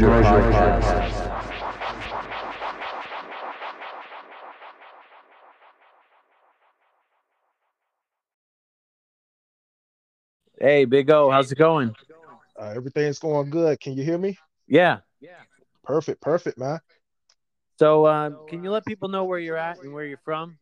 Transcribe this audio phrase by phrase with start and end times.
[0.00, 1.04] the Podcast.
[10.60, 11.94] Hey, Big O, how's it going?
[12.58, 13.78] Uh, everything's going good.
[13.80, 14.38] Can you hear me?
[14.66, 15.00] Yeah.
[15.20, 15.30] Yeah.
[15.84, 16.80] Perfect, perfect, man.
[17.78, 20.58] So, um, can you let people know where you're at and where you're from?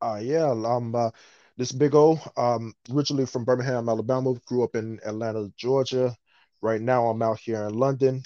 [0.00, 1.10] Uh, yeah, I'm uh,
[1.56, 2.18] this big O.
[2.36, 4.34] Um, originally from Birmingham, Alabama.
[4.46, 6.16] Grew up in Atlanta, Georgia.
[6.62, 8.22] Right now, I'm out here in London,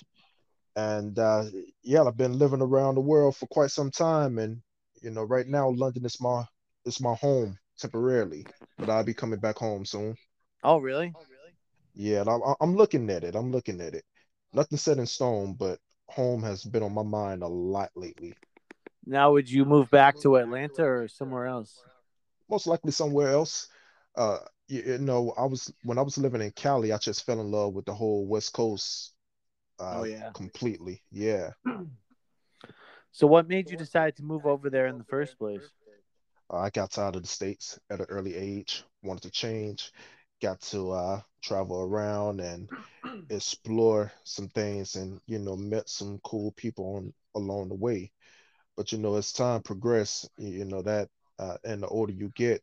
[0.77, 1.45] and uh,
[1.83, 4.39] yeah, I've been living around the world for quite some time.
[4.39, 4.61] And
[5.03, 6.45] you know, right now, London is my
[6.85, 10.17] is my home temporarily, but I'll be coming back home soon.
[10.63, 11.15] Oh, really?
[11.95, 13.35] Yeah, and I'm, I'm looking at it.
[13.35, 14.05] I'm looking at it.
[14.53, 15.79] Nothing set in stone, but
[16.09, 18.35] home has been on my mind a lot lately.
[19.07, 21.83] Now, would you move back to Atlanta or somewhere else?
[22.51, 23.69] Most likely somewhere else.
[24.15, 27.41] Uh, you, you know, I was when I was living in Cali, I just fell
[27.41, 29.13] in love with the whole West Coast.
[29.79, 30.31] Uh, Oh, yeah.
[30.35, 31.03] completely.
[31.11, 31.51] Yeah.
[33.11, 35.73] So, what made you decide to move over there in the first place?
[36.51, 39.93] I got tired of the States at an early age, wanted to change,
[40.41, 42.71] got to uh, travel around and
[43.31, 48.13] explore some things and, you know, met some cool people on along the way.
[48.77, 52.63] But, you know, as time progressed, you know, that uh, and the older you get,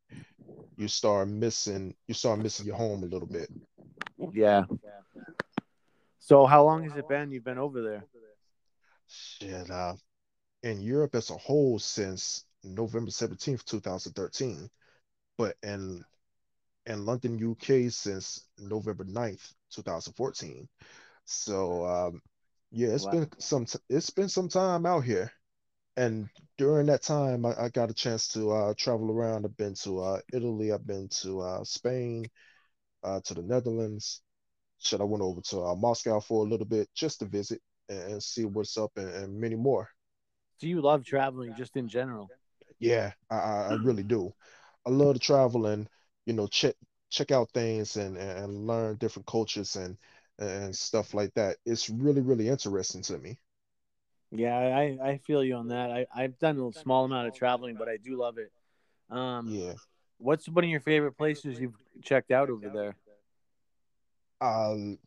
[0.77, 3.49] you start missing, you start missing your home a little bit.
[4.33, 4.63] Yeah.
[6.19, 8.05] So, how long has it been you've been over there?
[9.07, 9.95] Shit, uh,
[10.63, 14.69] in Europe as a whole since November 17th, 2013,
[15.37, 16.03] but in
[16.85, 20.67] in London, UK since November 9th, 2014.
[21.25, 22.21] So um,
[22.71, 23.11] yeah, it's Wow.
[23.11, 25.31] been some t- it's been some time out here.
[25.97, 29.45] And during that time, I, I got a chance to uh, travel around.
[29.45, 32.25] I've been to uh, Italy, I've been to uh, Spain,
[33.03, 34.21] uh, to the Netherlands.
[34.79, 38.13] Shit, I went over to uh, Moscow for a little bit just to visit and,
[38.13, 39.89] and see what's up and, and many more.
[40.59, 42.31] Do you love traveling just in general?
[42.79, 44.33] Yeah, I, I I really do.
[44.85, 45.89] I love to travel and
[46.25, 46.75] you know check
[47.09, 49.97] check out things and and learn different cultures and
[50.39, 51.57] and stuff like that.
[51.65, 53.39] It's really really interesting to me.
[54.35, 55.91] Yeah, I, I feel you on that.
[55.91, 58.51] I, I've done a small amount of traveling, but I do love it.
[59.09, 59.73] Um, Yeah.
[60.17, 62.95] What's one of your favorite places you've checked out over there?
[64.41, 64.97] Um,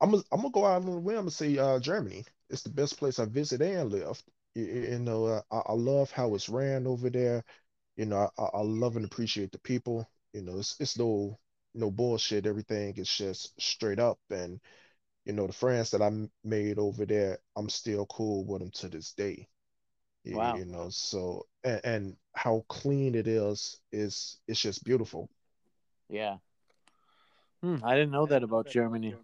[0.00, 2.24] I'm gonna I'm gonna go out on a limb and say uh Germany.
[2.50, 4.24] It's the best place I visited and lived.
[4.54, 7.44] You, you know, uh, I, I love how it's ran over there.
[7.96, 10.08] You know, I, I love and appreciate the people.
[10.32, 11.38] You know, it's it's no
[11.74, 12.46] no bullshit.
[12.46, 14.18] Everything is just straight up.
[14.30, 14.60] And
[15.26, 16.10] you know, the friends that I
[16.44, 19.48] made over there, I'm still cool with them to this day.
[20.24, 20.58] You, Wow.
[20.58, 25.30] you know, so and, and how clean it is is it's just beautiful.
[26.08, 26.38] Yeah.
[27.62, 29.14] Hmm, I didn't know that about Germany.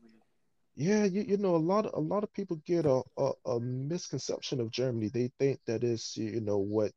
[0.76, 3.60] Yeah, you, you know, a lot of a lot of people get a, a, a
[3.60, 5.08] misconception of Germany.
[5.08, 6.92] They think that is, you know, what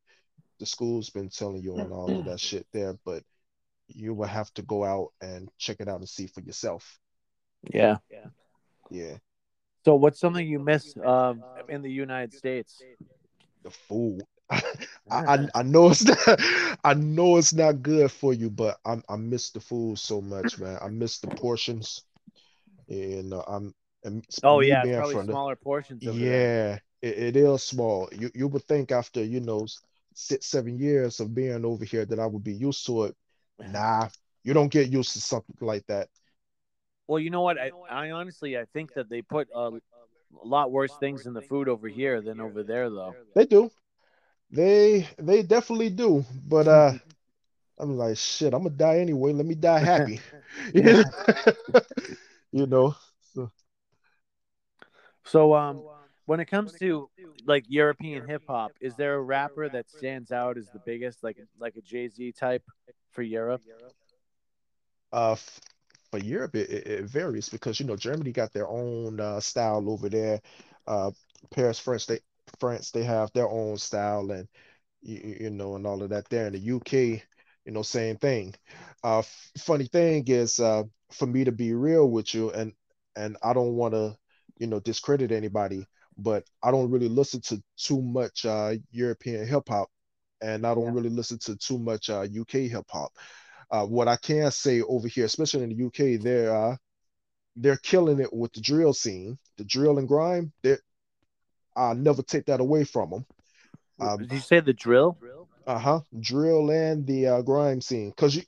[0.59, 3.23] the school's been telling you and all of that shit there, but
[3.87, 6.99] you will have to go out and check it out and see for yourself.
[7.73, 7.97] Yeah.
[8.09, 8.27] Yeah,
[9.85, 12.85] So, what's something you miss um, in the United States?
[13.63, 14.21] the food.
[14.49, 14.61] I,
[15.09, 16.17] I I know it's not
[16.83, 20.57] I know it's not good for you, but I I miss the food so much,
[20.59, 20.77] man.
[20.81, 22.03] I miss the portions.
[22.89, 23.73] And uh, I'm
[24.43, 26.05] Oh yeah, probably from the smaller portions.
[26.05, 28.09] Yeah, it, it is small.
[28.13, 29.67] You you would think after, you know,
[30.13, 33.15] six, seven years of being over here that I would be used to it.
[33.61, 34.09] Nah,
[34.43, 36.09] you don't get used to something like that.
[37.07, 37.57] Well, you know what?
[37.59, 41.41] I, I honestly I think that they put a, a lot worse things in the
[41.41, 43.15] food over here than over there, though.
[43.35, 43.69] They do.
[44.51, 46.25] They they definitely do.
[46.47, 46.93] But uh
[47.79, 49.33] I'm like, shit, I'm gonna die anyway.
[49.33, 50.19] Let me die happy.
[52.51, 52.95] You know.
[53.33, 53.51] So
[55.23, 55.83] So, um,
[56.25, 57.09] when it comes to
[57.45, 61.37] like European hip hop, is there a rapper that stands out as the biggest, like
[61.59, 62.63] like a Jay Z type
[63.11, 63.61] for Europe?
[65.11, 65.59] uh f-
[66.15, 70.09] for Europe it, it, varies because you know Germany got their own uh style over
[70.09, 70.41] there.
[70.87, 71.11] Uh
[71.51, 72.19] Paris, France, they
[72.59, 74.47] France, they have their own style and
[75.01, 76.47] you, you know, and all of that there.
[76.47, 77.23] In the UK,
[77.65, 78.55] you know, same thing.
[79.03, 82.73] Uh, f- funny thing is, uh, for me to be real with you, and
[83.15, 84.17] and I don't want to,
[84.59, 89.63] you know, discredit anybody, but I don't really listen to too much uh, European hip
[89.69, 89.89] hop,
[90.41, 90.93] and I don't Yeah.
[90.93, 93.11] really listen to too much uh, UK hip hop.
[93.71, 96.75] Uh, what I can say over here, especially in the UK, they're uh,
[97.55, 100.51] they're killing it with the drill scene, the drill and grime.
[100.61, 100.77] They,
[101.75, 103.25] I'll never take that away from them.
[103.99, 105.17] Um, Did you say the drill?
[105.67, 108.43] uh-huh drill and the uh, grime scene because you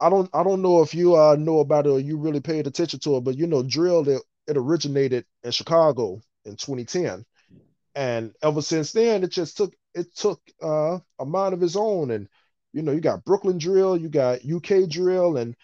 [0.00, 2.66] I don't I don't know if you uh know about it or you really paid
[2.66, 7.24] attention to it, but you know, drill it, it originated in Chicago in 2010.
[7.94, 12.10] And ever since then, it just took it took uh a mind of its own.
[12.10, 12.28] And
[12.72, 15.54] you know, you got Brooklyn drill, you got UK drill, and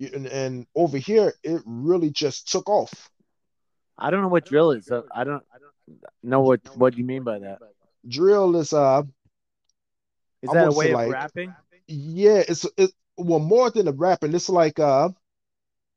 [0.00, 3.10] and, and over here it really just took off.
[3.96, 4.86] I don't know what drill is.
[4.86, 5.42] So I don't
[6.22, 7.58] know what what you mean by that.
[8.06, 9.02] Drill is uh
[10.42, 11.54] Is that a way of like- rapping?
[11.86, 15.08] yeah, it's it well more than a rapping, it's like uh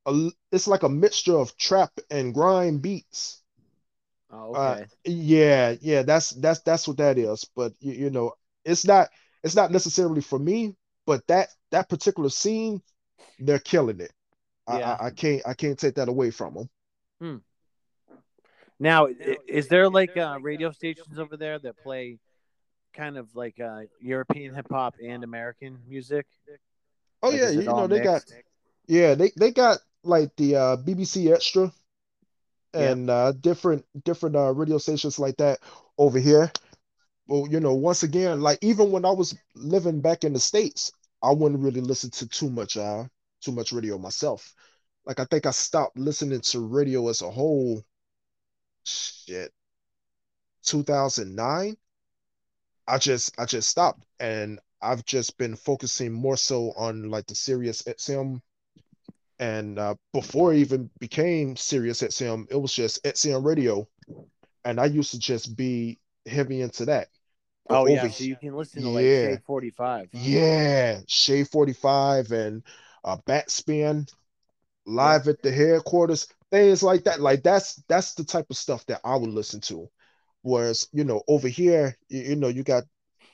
[0.07, 3.43] a, it's like a mixture of trap and grime beats.
[4.31, 4.85] Oh, Uh, okay.
[5.05, 7.45] Yeah, yeah, that's that's that's what that is.
[7.55, 8.33] But you, you know,
[8.65, 9.09] it's not
[9.43, 12.81] it's not necessarily for me, but that that particular scene,
[13.39, 14.11] they're killing it.
[14.67, 14.97] I, Yeah.
[14.99, 16.69] I, I can't I can't take that away from them.
[18.79, 19.07] Now,
[19.47, 22.19] is there like uh, radio stations over there that play
[22.93, 26.25] kind of like uh, European hip hop and American music?
[27.23, 28.23] Oh Like, yeah, you know all they got
[28.87, 31.71] yeah they they got like the uh, BBC Extra
[32.73, 32.95] Yeah.
[32.95, 35.59] and uh, different different uh, radio stations like that
[35.97, 36.51] over here.
[37.31, 40.91] Well, you know, once again, like even when I was living back in the States,
[41.23, 43.05] I wouldn't really listen to too much uh
[43.39, 44.53] too much radio myself.
[45.05, 47.85] Like I think I stopped listening to radio as a whole
[48.83, 49.53] shit
[50.63, 51.77] 2009.
[52.87, 57.35] I just I just stopped and I've just been focusing more so on like the
[57.35, 58.41] Sirius XM
[59.39, 63.87] and uh, before it even became Sirius XM, it was just XM radio,
[64.65, 67.09] and I used to just be heavy into that.
[67.69, 69.37] Oh yeah, so you can listen to like yeah.
[69.45, 70.09] Forty Five.
[70.11, 72.63] yeah, Shade 45 and
[73.03, 74.11] uh, Backspin,
[74.85, 77.21] live at the headquarters, things like that.
[77.21, 79.89] Like that's that's the type of stuff that I would listen to.
[80.41, 82.83] Whereas, you know, over here, you, you know, you got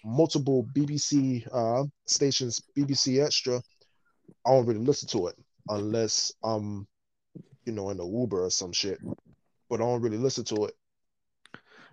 [0.06, 3.62] multiple BBC uh stations, BBC Extra.
[4.46, 5.36] I don't really listen to it
[5.70, 6.88] unless I'm,
[7.66, 9.00] you know, in the Uber or some shit.
[9.70, 10.74] But I don't really listen to it.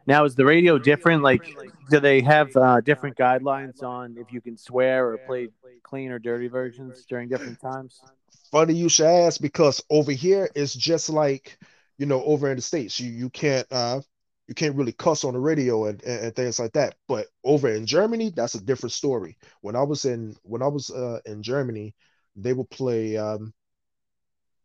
[0.06, 1.22] Now, is the radio different?
[1.22, 1.42] Like,
[1.90, 5.48] do they have uh, different guidelines on if you can swear or play
[5.82, 8.02] clean or dirty versions during different times?
[8.50, 11.58] Funny you should ask because over here it's just like,
[11.98, 14.00] you know, over in the States, you you can't uh
[14.46, 16.94] you can't really cuss on the radio and, and, and things like that.
[17.08, 19.36] But over in Germany, that's a different story.
[19.62, 21.94] When I was in when I was uh in Germany,
[22.36, 23.52] they would play um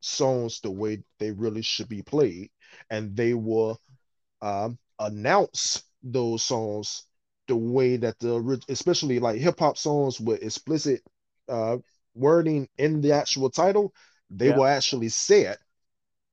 [0.02, 2.50] songs the way they really should be played,
[2.90, 3.80] and they will
[4.42, 7.06] um announce those songs
[7.48, 11.02] the way that the especially like hip hop songs with explicit
[11.50, 11.78] uh
[12.16, 13.94] wording in the actual title,
[14.30, 14.52] they Yeah.
[14.52, 15.60] will actually say it.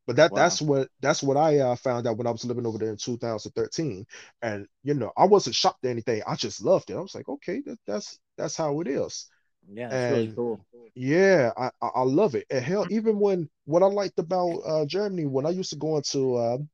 [0.07, 0.35] But that Wow.
[0.35, 2.97] that's what that's what I uh, found out when I was living over there in
[2.97, 4.07] 2013,
[4.43, 6.23] and you know I wasn't shocked at anything.
[6.27, 6.97] I just loved it.
[6.97, 9.29] I was like, okay, that, that's that's how it is.
[9.69, 10.65] Yeah, that's really cool.
[10.95, 12.47] Yeah, I I love it.
[12.51, 15.97] And hell, even when what I liked about uh Germany when I used to go
[15.97, 16.69] into um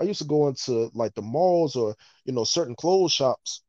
[0.00, 3.62] I used to go into like the malls or you know certain clothes shops,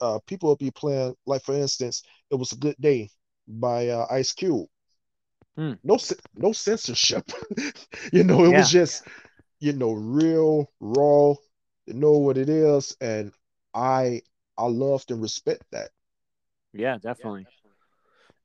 [0.00, 3.10] uh people would be playing like for instance, it was a good day
[3.48, 4.68] by uh, Ice Cube.
[5.56, 5.74] Hmm.
[5.84, 5.98] No
[6.34, 7.30] no censorship.
[8.12, 9.06] You know, it was just
[9.60, 11.34] you know real raw,
[11.86, 13.32] you know what it is, and
[13.74, 14.22] I
[14.58, 15.90] I loved and respect that.
[16.72, 17.46] Yeah, definitely.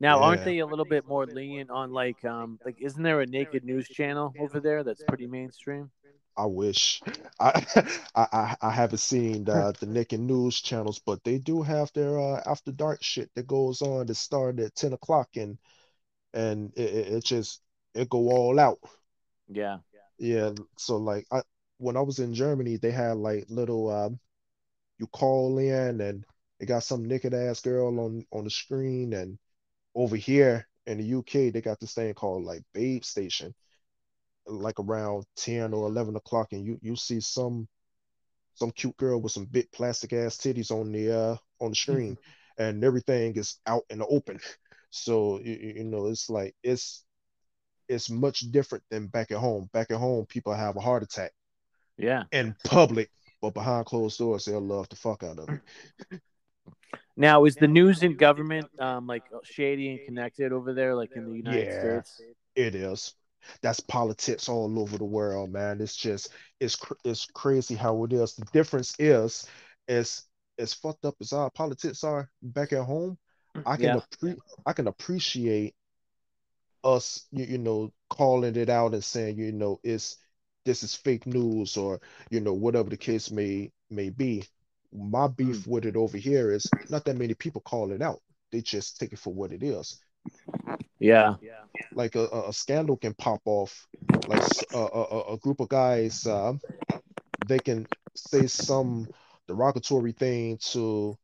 [0.01, 3.25] Now, aren't they a little bit more lenient on like um like isn't there a
[3.25, 5.91] naked news channel over there that's pretty mainstream?
[6.38, 7.01] I wish.
[7.39, 7.63] I
[8.15, 12.41] I I, haven't seen the Nick and news channels, but they do have their uh,
[12.45, 15.57] after dark shit that goes on that started at 10 o'clock and
[16.33, 17.62] and it, it, it just
[17.93, 18.79] it go all out.
[19.48, 19.79] Yeah.
[20.17, 21.41] Yeah, so like I
[21.77, 24.19] when I was in Germany, they had like little um
[25.00, 26.25] you call in and
[26.59, 29.39] they got some naked ass girl on on the screen and
[29.95, 33.53] over here in the UK they got this thing called like Babe Station
[34.50, 37.68] like around 10 or 11 o'clock and you you see some
[38.56, 42.18] some cute girl with some big plastic ass titties on the uh on the screen
[42.58, 44.39] and everything is out in the open
[44.89, 47.03] so you, you you know it's like it's
[47.88, 51.32] it's much different than back at home back at home people have a heart attack
[51.98, 52.24] Yeah.
[52.32, 53.10] in public
[53.41, 55.62] but behind closed doors they'll love the fuck out of it
[57.18, 61.25] Now, is the news and government um like shady and connected over there like in
[61.25, 62.01] the United Yeah.
[62.01, 62.22] States?
[62.56, 63.13] It is.
[63.62, 65.81] That's politics all over the world, man.
[65.81, 66.29] It's just
[66.60, 68.36] it's cr- it's crazy how it is.
[68.36, 69.46] The difference is,
[69.88, 70.24] as
[70.58, 73.17] as fucked up as our politics are back at home,
[73.55, 73.96] mm, I can Yeah.
[73.96, 75.75] appre- I can appreciate
[76.84, 80.17] us, you, you know, calling it out and saying, you know, it's
[80.65, 84.46] this is fake news or you know whatever the case may may be.
[84.93, 85.67] My beef mm.
[85.67, 88.22] with it over here is not that many people call it out.
[88.51, 90.00] They just take it for what it is.
[91.00, 91.58] yeah, Yeah.
[91.93, 93.88] Like a, a a scandal can pop off,
[94.27, 96.53] like a, a, a group of guys, uh,
[97.47, 99.07] they can say some
[99.47, 101.17] derogatory thing to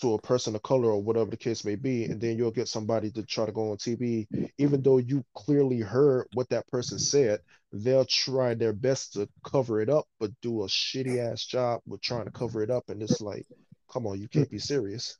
[0.00, 2.66] to a person of color or whatever the case may be, and then you'll get
[2.66, 4.26] somebody to try to go on TV,
[4.58, 7.40] even though you clearly heard what that person said,
[7.72, 12.00] they'll try their best to cover it up, but do a shitty ass job with
[12.00, 13.46] trying to cover it up, and it's like,
[13.92, 15.18] come on, you can't be serious.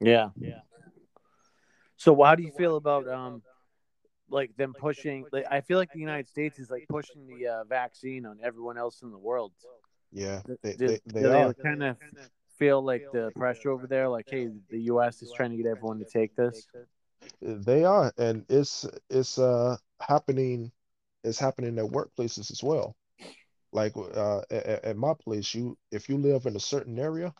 [0.00, 0.60] Yeah, yeah.
[1.96, 3.42] So how do you feel about um
[4.30, 7.64] like them pushing like I feel like the United States is like pushing the uh,
[7.64, 9.52] vaccine on everyone else in the world.
[10.12, 11.54] Yeah, they Do, they, do they they are.
[11.62, 11.96] kind of
[12.58, 15.98] feel like the pressure over there like hey the US is trying to get everyone
[16.00, 16.66] to take this?
[17.40, 20.70] They are, and it's it's uh happening
[21.24, 22.94] it's happening at workplaces as well.
[23.72, 27.34] Like uh at, at my place, you if you live in a certain area,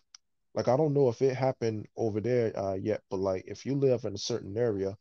[0.55, 3.77] like I don't know if it happened over there uh yet, but like if you
[3.77, 4.97] live in a certain area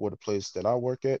[0.00, 1.20] where the place that I work at,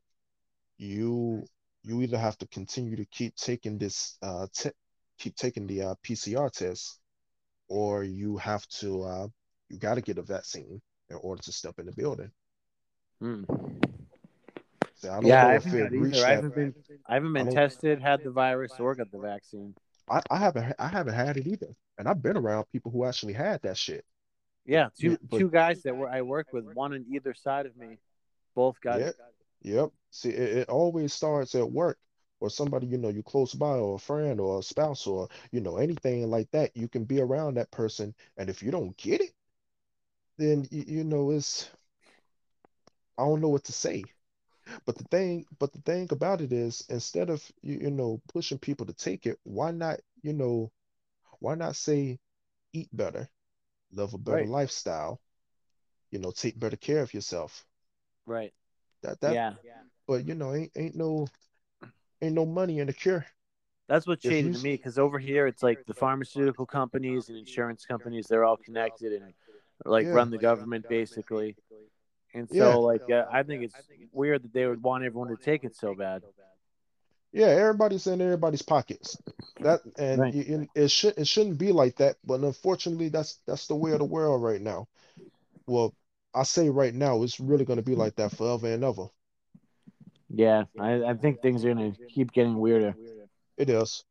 [0.78, 1.44] you
[1.84, 4.70] you either have to continue to keep taking this uh te
[5.18, 7.00] keep taking the uh, PCR test,
[7.68, 9.28] or you have to uh
[9.70, 12.30] you got to get a vaccine in order to step in the building.
[13.20, 13.44] Hmm.
[14.94, 16.24] So I don't Yeah, know I haven't it either.
[16.26, 16.74] I haven't been
[17.08, 17.54] I haven't been don't.
[17.54, 19.74] tested, had the virus, or got the vaccine.
[20.10, 23.32] I, I haven't I haven't had it either, and I've been around people who actually
[23.34, 24.04] had that shit.
[24.72, 27.34] But Yeah, yeah, two but two guys that were I work with, one on either
[27.34, 27.98] side of me,
[28.60, 29.16] both it.
[29.62, 29.90] yep.
[30.10, 31.98] See, it, it always starts at work
[32.40, 35.60] or somebody you know you close by or a friend or a spouse or you
[35.60, 36.76] know anything like that.
[36.76, 39.32] You can be around that person, and if you don't get it,
[40.38, 41.70] then you, you know it's
[43.18, 44.04] I don't know what to say.
[44.84, 48.58] But the thing, but the thing about it is, instead of you, you know pushing
[48.58, 50.72] people to take it, why not you know
[51.40, 52.20] why not say
[52.72, 53.28] eat better,
[53.92, 55.20] live a better Right, lifestyle,
[56.10, 57.66] you know, take better care of yourself.
[58.30, 58.52] Right.
[59.02, 59.52] That that Yeah.
[60.06, 61.26] but you know ain't ain't no
[62.22, 63.26] ain't no money in the cure.
[63.88, 67.84] That's shady you to me because over here it's like the pharmaceutical companies and insurance
[67.84, 69.32] companies, they're all connected and
[69.84, 71.56] like yeah, run the government basically.
[72.34, 73.74] And yeah, so like uh, I think it's
[74.12, 76.22] weird that they would want everyone to take it so bad.
[77.32, 79.16] yeah, everybody's in everybody's pockets.
[79.60, 80.34] That and Right.
[80.34, 83.98] you- it should it shouldn't be like that, but unfortunately that's that's the way of
[83.98, 84.86] the world right now.
[85.66, 85.94] Well,
[86.34, 89.06] I say right now it's really gonna be like that forever and ever.
[90.28, 92.94] Yeah, I, I think things are gonna keep getting weirder.
[93.56, 94.04] It is.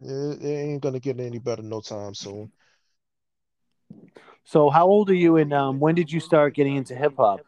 [0.00, 2.50] It, it ain't gonna get any better no time soon.
[4.44, 7.40] So how old are you and um when did you start getting into hip hop?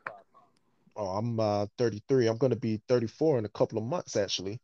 [0.96, 2.28] Oh, I'm uh 33.
[2.28, 4.60] I'm gonna be 34 in a couple of months actually.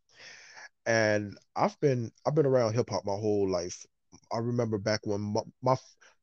[0.85, 3.85] And I've been I've been around hip hop my whole life.
[4.31, 5.75] I remember back when my, my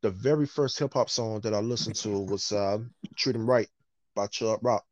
[0.03, 2.79] the very first hip hop song that I listened to was uh,
[3.17, 3.69] "Treat 'Em Right"
[4.15, 4.85] by Chubb Rock,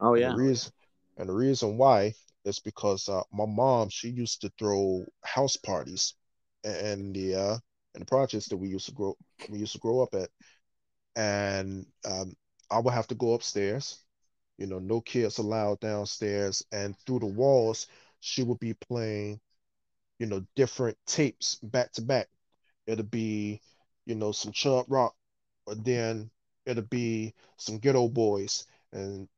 [0.00, 0.72] Oh and the reason
[1.18, 6.14] and the reason why is because uh, my mom she used to throw house parties
[6.64, 7.58] and the uh
[7.94, 9.16] in the projects that we used to grow
[9.48, 10.30] we used to grow up at,
[11.16, 12.34] and um,
[12.70, 13.98] I would have to go upstairs.
[14.58, 17.86] You know, no kids allowed downstairs, and through the walls
[18.20, 19.40] she would be playing
[20.18, 22.28] you know different tapes back to back.
[22.86, 23.60] It'll be,
[24.06, 25.14] you know, some Chubb Rock,
[25.66, 26.30] but then
[26.66, 29.28] it'll be some Geto Boys and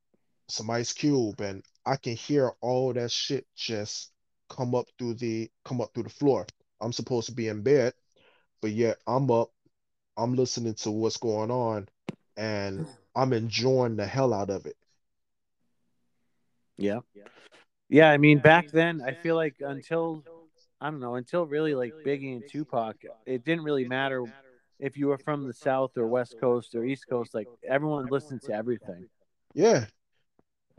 [0.49, 4.13] some Ice Cube, and I can hear all that shit just
[4.49, 6.47] come up through the come up through the floor.
[6.81, 7.95] I'm supposed to be in bed,
[8.61, 9.51] but yet I'm up,
[10.17, 11.89] I'm listening to what's going on,
[12.37, 14.77] and I'm enjoying the hell out of it.
[16.77, 17.01] Yeah.
[17.89, 20.23] Yeah, I mean back then I feel like until
[20.81, 24.25] I don't know, until really like Biggie and Tupac, it didn't really matter
[24.85, 28.43] if you were from the South or West Coast or East Coast, like everyone listened
[28.43, 29.09] to everything.
[29.55, 29.87] Yeah,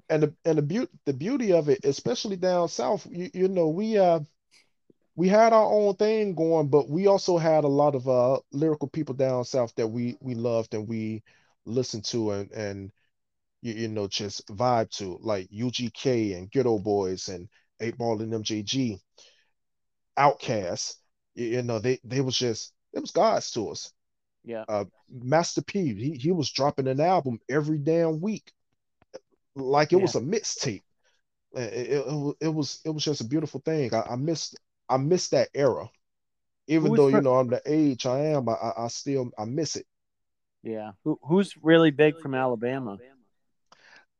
[0.09, 3.67] and the and the beauty the beauty of it, especially down south, you, you know,
[3.67, 4.19] we uh
[5.15, 8.87] we had our own thing going, but we also had a lot of uh lyrical
[8.89, 11.23] people down south that we we loved and we
[11.65, 12.91] listened to and and
[13.61, 17.49] you, you know just vibe to, like UGK and Geto Boys and
[17.81, 18.99] 8 Ball and MJG,
[20.17, 20.95] Outkast.
[21.35, 23.91] You, you know, they they was just it was gods to us.
[24.45, 24.65] Yeah.
[24.67, 28.51] Uh Master P, he he was dropping an album every damn week,
[29.55, 30.01] like it Yeah.
[30.01, 30.83] was a mixtape.
[31.55, 33.93] It, it, it was it was just a beautiful thing.
[33.93, 34.57] I, I missed
[34.89, 35.89] I missed that era.
[36.67, 39.45] Even Who's though you know I'm the age I am, I, I I still I
[39.45, 39.87] miss it.
[40.63, 40.91] yeah.
[41.03, 42.99] Who who's really big from Alabama?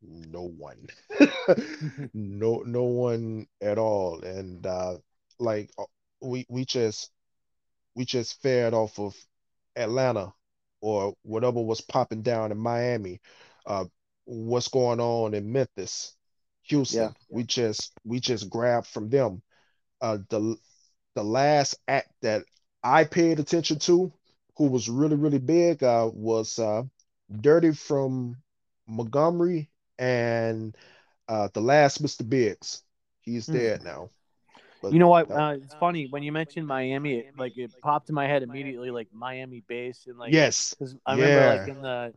[0.02, 0.86] No one,
[2.14, 4.22] no no one at all.
[4.22, 4.98] And uh,
[5.38, 5.84] like uh,
[6.20, 7.10] we we just
[7.94, 9.14] we just fared off of
[9.76, 10.32] Atlanta
[10.80, 13.20] or whatever was popping down in Miami.
[13.66, 13.84] Uh,
[14.24, 16.14] what's going on in Memphis,
[16.64, 17.08] Houston.
[17.08, 17.12] Yeah.
[17.30, 19.42] We just we just grabbed from them.
[20.00, 20.56] Uh, the
[21.14, 22.44] the last act that
[22.82, 24.12] I paid attention to,
[24.56, 26.82] who was really really big, uh, was uh,
[27.40, 28.36] Dirty from
[28.86, 30.76] Montgomery and
[31.28, 32.24] uh, the last Mr.
[32.24, 32.82] Biggs.
[33.20, 33.52] He's Hmm.
[33.58, 34.10] dead now.
[34.82, 35.28] But You know what?
[35.28, 37.18] that- Uh, it's funny when you mentioned Miami.
[37.18, 40.94] It, like it popped in my head immediately, like Miami bass and like yes, Because
[41.06, 42.12] I remember, like in the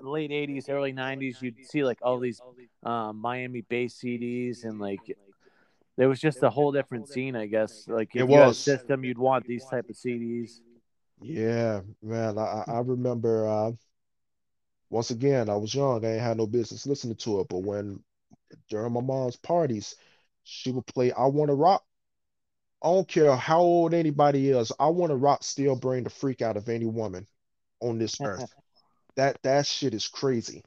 [0.00, 2.40] late '80s, early '90s, you'd see like all these
[2.84, 5.00] um, Miami bass CDs, and like
[5.96, 7.86] there was just a whole different scene, I guess.
[7.88, 8.58] Like if It you had a was.
[8.58, 10.60] system, you'd want these type of CDs.
[11.22, 12.38] yeah, man.
[12.38, 13.46] I I I remember.
[13.48, 13.72] Uh,
[14.90, 16.04] once again, I was young.
[16.04, 18.02] I ain't had no business listening to it, but when
[18.68, 19.96] during my mom's parties,
[20.46, 21.84] she would play "I Want to Rock."
[22.82, 24.70] I don't care how old anybody is.
[24.78, 27.26] I Want to Rock still bring the freak out of any woman
[27.80, 28.54] on this earth.
[29.16, 30.62] That that shit is crazy.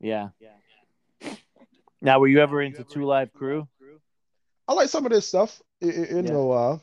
[0.00, 0.30] Yeah.
[2.00, 3.68] Now, were you ever into Two Live Crew?
[4.66, 5.62] I like some of this stuff.
[5.82, 6.30] I- I- you Yeah.
[6.32, 6.78] know, uh,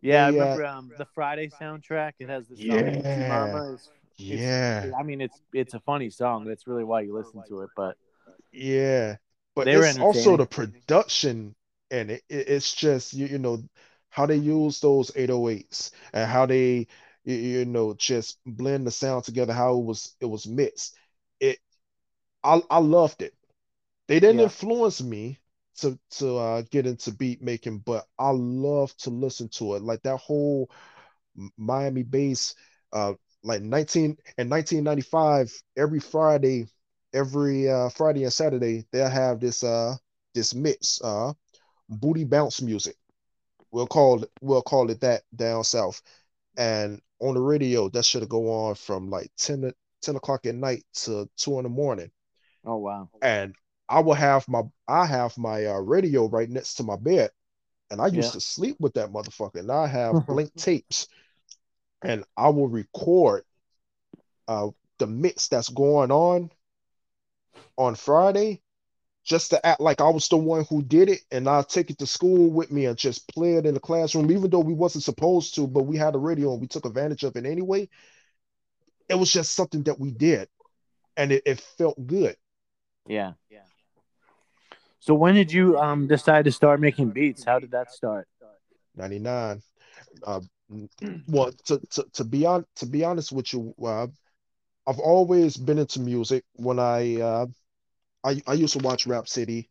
[0.00, 2.14] Yeah, I They, uh, remember um, the Friday soundtrack.
[2.18, 2.82] It has the song Yeah.
[2.82, 6.44] "Hoochie Mama." It's, yeah, I mean, it's it's a funny song.
[6.44, 7.70] That's really why you listen to it.
[7.76, 7.96] But
[8.52, 9.16] yeah.
[9.54, 11.54] But They were it's also the production
[11.90, 13.62] and it, it it's just you, you know
[14.10, 16.86] how they use those 808s and how they
[17.24, 20.96] you, you know just blend the sound together how it was it was mixed.
[21.40, 21.58] It
[22.44, 23.34] I I loved it.
[24.08, 24.42] They didn't Yeah.
[24.42, 25.38] influence me
[25.78, 29.82] to to uh, get into beat making, but I love to listen to it.
[29.82, 30.70] Like that whole
[31.56, 32.54] Miami bass,
[32.92, 36.66] uh, like 19 in 1995, every Friday,
[37.14, 39.96] every uh Friday and Saturday, they'll have this uh
[40.34, 41.32] this mix, uh
[41.88, 42.96] booty bounce music.
[43.72, 46.02] We'll call it we'll call it that down south.
[46.56, 50.54] And on the radio, that should go on from like 10 to 10 o'clock at
[50.56, 52.10] night to two in the morning
[52.64, 53.54] oh wow, and
[53.88, 57.30] I will have my I have my uh, radio right next to my bed,
[57.90, 58.32] and I used Yeah.
[58.32, 59.60] to sleep with that motherfucker.
[59.60, 61.08] And I have blank tapes,
[62.04, 63.44] and I will record
[64.48, 66.50] uh, the mix that's going on
[67.76, 68.60] on Friday,
[69.24, 71.98] just to act like I was the one who did it, and I'll take it
[71.98, 75.04] to school with me and just play it in the classroom, even though we wasn't
[75.04, 77.88] supposed to, but we had a radio and we took advantage of it anyway.
[79.08, 80.48] It was just something that we did,
[81.16, 82.36] and it, it felt good.
[83.06, 83.60] yeah, yeah.
[85.00, 87.44] So when did you um decide to start making beats?
[87.44, 88.28] How did that start?
[88.96, 89.62] 99.
[90.24, 90.40] Uh,
[91.28, 94.06] well, to, to, to be on to be honest with you, uh,
[94.86, 96.44] I've always been into music.
[96.54, 97.46] When I uh,
[98.24, 99.70] I I used to watch Rap City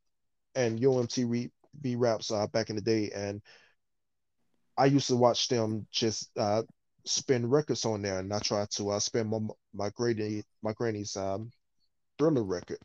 [0.55, 0.93] and Yo!
[0.93, 1.51] MTV
[1.97, 3.41] raps uh, back in the day, and
[4.77, 6.63] I used to watch them just uh,
[7.05, 9.39] spin records on there, and I tried to uh, spin my
[9.73, 11.51] my granny my granny's um,
[12.17, 12.79] thriller record,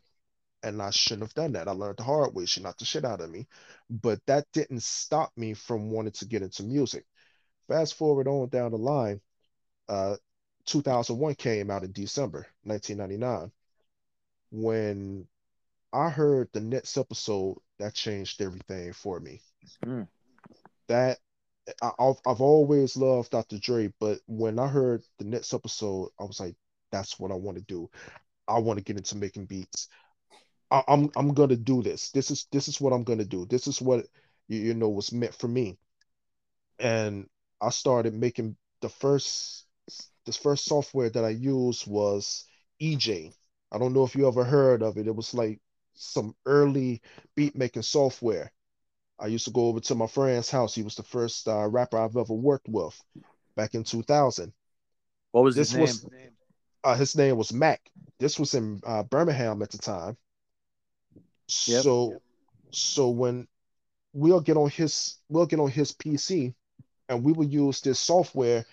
[0.63, 1.67] and I shouldn't have done that.
[1.67, 2.45] I learned the hard way.
[2.45, 3.47] She knocked the shit out of me,
[3.89, 7.05] but that didn't stop me from wanting to get into music.
[7.67, 9.19] Fast forward on down the line,
[9.89, 10.15] uh,
[10.65, 13.51] 2001 came out in December 1999.
[14.49, 15.27] When
[15.93, 19.41] I heard the next episode, that changed everything for me.
[19.85, 20.07] Mm.
[20.87, 21.19] That
[21.81, 23.59] I, I've I've always loved Dr.
[23.59, 26.55] Dre, but when I heard the next episode, I was like,
[26.91, 27.89] that's what I want to do.
[28.47, 29.89] I want to get into making beats.
[30.71, 32.11] I, I'm I'm gonna do this.
[32.11, 33.45] This is this is what I'm gonna do.
[33.45, 34.05] This is what
[34.47, 35.77] you, you know was meant for me.
[36.79, 37.27] And
[37.61, 39.65] I started making the first
[40.25, 42.45] this first software that I used was
[42.81, 43.33] eJay.
[43.71, 45.07] I don't know if you ever heard of it.
[45.07, 45.59] It was like
[45.97, 47.01] some early
[47.35, 48.51] beat making software.
[49.19, 50.75] I used to go over to my friend's house.
[50.75, 52.99] He was the first uh, rapper I've ever worked with
[53.55, 54.53] back in 2000.
[55.31, 55.81] What was This his name?
[55.81, 56.05] was
[56.83, 57.81] uh, his name was Mac.
[58.19, 60.17] This was in uh, Birmingham at the time.
[61.67, 61.83] Yep.
[61.83, 62.21] So,
[62.71, 63.47] so when
[64.13, 66.53] we'll get on his we'll get on his PC,
[67.09, 68.65] and we will use this software,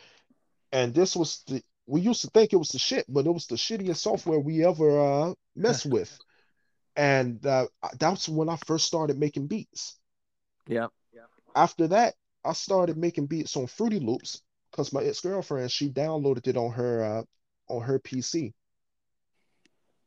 [0.72, 3.46] and this was the we used to think it was the shit, but it was
[3.46, 6.18] the shittiest software we ever uh, messed with,
[6.96, 7.66] and uh,
[7.98, 9.98] that's when I first started making beats.
[10.66, 10.88] Yeah.
[11.54, 16.56] After that, I started making beats on Fruity Loops because my ex-girlfriend she downloaded it
[16.56, 17.22] on her uh,
[17.72, 18.52] on her PC.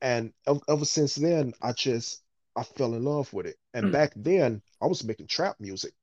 [0.01, 2.23] And ev- ever since then, I just
[2.55, 3.55] I fell in love with it.
[3.73, 5.93] And back then, I was making trap music.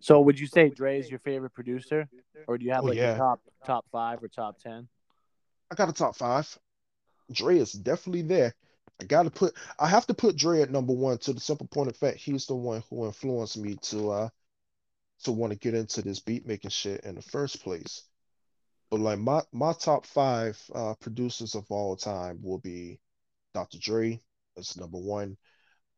[0.00, 2.08] So would you say Dre is your favorite producer,
[2.46, 3.14] or do you have Oh, like yeah.
[3.14, 4.88] a top top five or top ten?
[5.70, 6.58] I got a top five.
[7.30, 8.54] Dre is definitely there.
[9.00, 11.88] I gotta put I have to put Dre at number one to the simple point
[11.88, 14.28] of fact he's the one who influenced me to uh
[15.24, 18.02] to want to get into this beat making shit in the first place.
[18.90, 23.00] But like my my top five uh producers of all time will be
[23.54, 23.78] Dr.
[23.78, 24.20] Dre,
[24.56, 25.36] that's number one.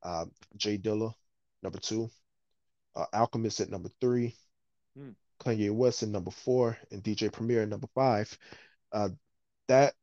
[0.03, 1.13] Uh, J Dilla,
[1.63, 2.11] number two.
[2.95, 4.37] Uh, Alchemist at number three.
[4.97, 5.11] Hmm.
[5.41, 8.39] Kanye West at number four, and DJ Premier at number five.
[8.93, 9.09] Uh,
[9.69, 9.95] that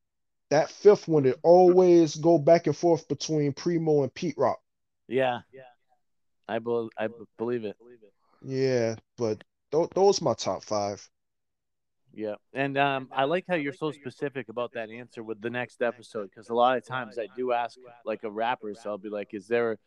[0.54, 4.60] that fifth one, it always go back and forth between Primo and Pete Rock.
[5.08, 5.40] Yeah.
[5.52, 5.62] yeah,
[6.48, 7.76] I bel I b- believe it.
[8.44, 11.10] Yeah, but th- those my top five.
[12.14, 15.82] Yeah, and um, I like how you're so specific about that answer with the next
[15.82, 19.10] episode because a lot of times I do ask like a rapper, so I'll be
[19.10, 19.80] like, "Is there,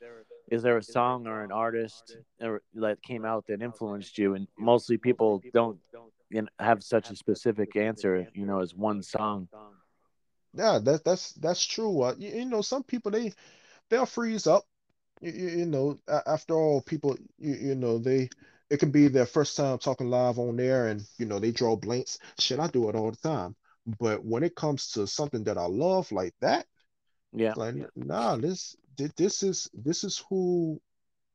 [0.51, 4.49] is there a song or an artist or, that came out that influenced you?" And
[4.59, 5.79] mostly people don't
[6.29, 9.49] you know, have such a specific answer, you know, as one song.
[10.57, 12.03] Yeah, that that's that's true.
[12.03, 13.33] Uh, you, you know, some people they
[13.91, 14.65] they'll freeze up.
[15.21, 18.31] You, you, you know, a- after all, people you, you know they
[18.71, 21.77] it can be their first time talking live on there, and you know they draw
[21.77, 22.19] blanks.
[22.39, 23.57] Shit, I do it all the time.
[24.01, 26.67] But when it comes to something that I love like that,
[27.33, 28.77] Yeah, like nah, this
[29.17, 30.81] this is this is who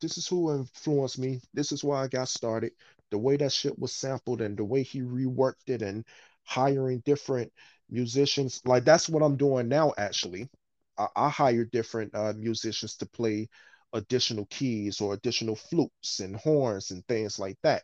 [0.02, 1.42] this is who influenced me.
[1.54, 2.74] This is why I got started.
[3.12, 6.06] The way that shit was sampled and the way he reworked it and
[6.44, 7.52] hiring different
[7.92, 8.62] musicians.
[8.66, 10.50] Like that's what I'm doing now, actually.
[10.98, 13.50] I, I hire different uh, musicians to play
[13.94, 17.84] additional keys or additional flutes and horns and things like that.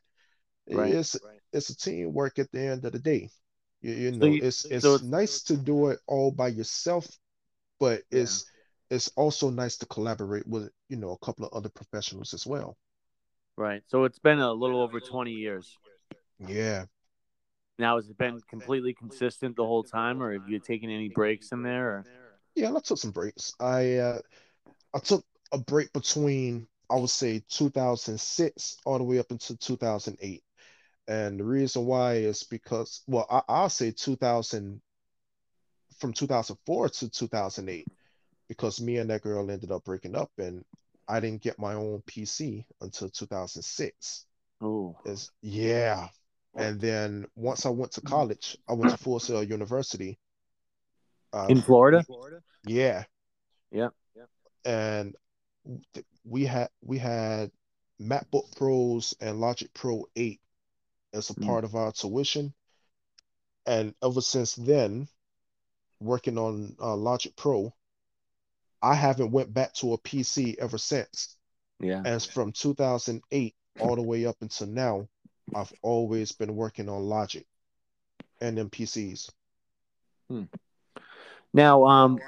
[0.72, 1.00] right.
[1.00, 1.18] It's
[1.54, 3.30] it's a teamwork at the end of the day.
[3.82, 6.50] You, you So know, you, it's so it's it's nice to do it all by
[6.50, 7.08] yourself,
[7.80, 8.46] but yeah, it's
[8.92, 12.78] it's also nice to collaborate with, you know, a couple of other professionals as well.
[13.58, 13.84] right.
[13.88, 15.78] So it's been a little over 20 years.
[16.40, 16.86] Yeah.
[17.80, 21.52] Now, has it been completely consistent the whole time, or have you taken any breaks
[21.52, 21.88] in there?
[21.88, 22.06] Or...
[22.56, 23.54] Yeah, I took some breaks.
[23.60, 24.20] I uh
[24.94, 30.44] I took a break between I would say 2006 all the way up until 2008.
[31.10, 34.82] And the reason why is because well, I, I'll say 2000
[36.00, 37.88] from 2004 to 2008
[38.48, 40.64] because me and that girl ended up breaking up and
[41.08, 44.26] I didn't get my own PC until 2006.
[44.62, 44.98] Oh,
[45.42, 46.08] yeah.
[46.58, 50.18] And then once I went to college, I went to Full Sail University.
[51.34, 52.04] Uh, in Florida?
[52.66, 53.04] yeah,
[53.72, 53.90] Yeah.
[54.66, 55.16] and
[55.94, 57.52] th- we had we had
[58.02, 60.40] MacBook Pros and Logic Pro 8
[61.14, 61.46] as a Mm.
[61.46, 62.54] part of our tuition.
[63.66, 65.08] And ever since then,
[66.00, 67.74] working on uh, Logic Pro,
[68.82, 71.36] I haven't went back to a PC ever since.
[71.80, 72.02] Yeah.
[72.06, 75.08] As from 2008 all the way up until now,
[75.56, 77.46] I've always been working on Logic
[78.42, 79.30] and them PCs.
[81.54, 82.20] Now, um,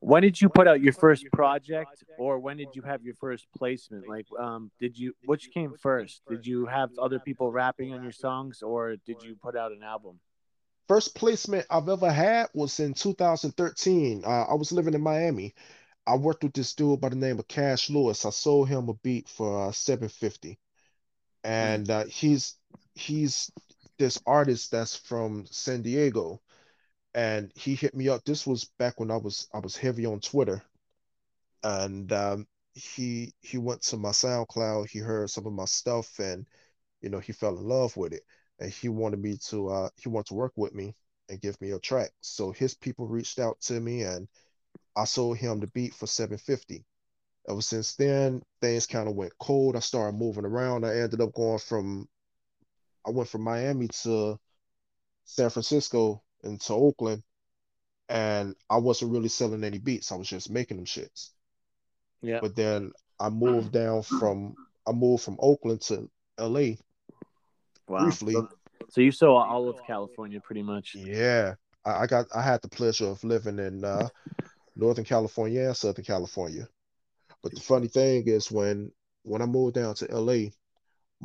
[0.00, 3.46] when did you put out your first project, or when did you have your first
[3.56, 4.08] placement?
[4.08, 6.20] Like, um, did you which came first?
[6.28, 9.82] Did you have other people rapping on your songs, or did you put out an
[9.82, 10.18] album?
[10.88, 14.24] First placement I've ever had was in 2013.
[14.24, 15.54] Uh, I was living in Miami.
[16.06, 18.26] I worked with this dude by the name of Cash Lewis.
[18.26, 20.58] I sold him a beat for uh, 750.
[21.42, 22.56] And uh, he's
[22.94, 23.50] he's
[23.98, 26.40] this artist that's from San Diego.
[27.14, 28.24] And he hit me up.
[28.24, 30.62] This was back when I was I was heavy on Twitter.
[31.62, 36.46] And um, he he went to my SoundCloud, he heard some of my stuff, and
[37.02, 38.24] you know, he fell in love with it.
[38.60, 40.94] And he wanted me to uh he wanted to work with me
[41.28, 42.10] and give me a track.
[42.22, 44.28] So his people reached out to me and
[44.96, 46.84] I sold him the beat for 750.
[47.48, 49.76] Ever since then, things kind of went cold.
[49.76, 50.84] I started moving around.
[50.84, 52.08] I ended up going from
[53.06, 54.38] I went from Miami to
[55.24, 57.22] San Francisco and to Oakland,
[58.08, 60.12] and I wasn't really selling any beats.
[60.12, 61.30] I was just making them shits.
[62.22, 62.40] Yeah.
[62.40, 66.76] But then I moved down from I moved from Oakland to LA
[67.88, 68.04] Wow.
[68.04, 68.34] briefly.
[68.88, 70.94] So, you saw all of California pretty much.
[70.94, 74.08] Yeah, I, I got I had the pleasure of living in uh,
[74.76, 76.68] Northern California and Southern California.
[77.42, 78.90] But the funny thing is when
[79.22, 80.50] when I moved down to LA,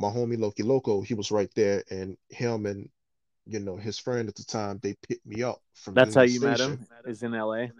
[0.00, 2.88] my homie Loki Loco, he was right there, and him and
[3.46, 6.40] you know his friend at the time, they picked me up from That's how you
[6.40, 6.84] met him.
[7.04, 7.72] Is in L.A.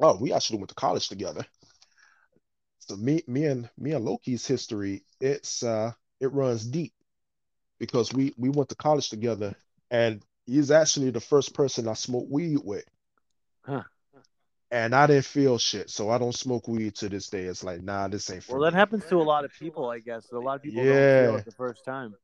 [0.00, 1.44] Oh, we actually went to college together.
[2.78, 6.92] So me me and me and Loki's history, it's uh it runs deep
[7.78, 9.56] because we we went to college together,
[9.90, 12.84] and he's actually the first person I smoked weed with.
[13.62, 13.84] Huh.
[14.74, 17.44] And I didn't feel shit, so I don't smoke weed to this day.
[17.44, 18.60] It's like, nah, this ain't for me.
[18.60, 20.32] Well, that happens to a lot of people, I guess.
[20.32, 21.36] A lot of people don't feel Yeah.
[21.36, 22.16] it the first time.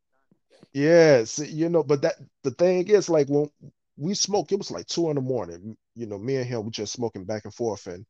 [0.73, 3.49] Yes, you know, but that the thing is, like when
[3.97, 5.77] we smoked, it was like two in the morning.
[5.95, 8.05] You know, me and him were just smoking back and forth, and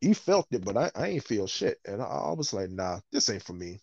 [0.00, 1.78] he felt it, but I, I ain't feel shit.
[1.86, 3.78] And I, I was like, nah, this ain't for me.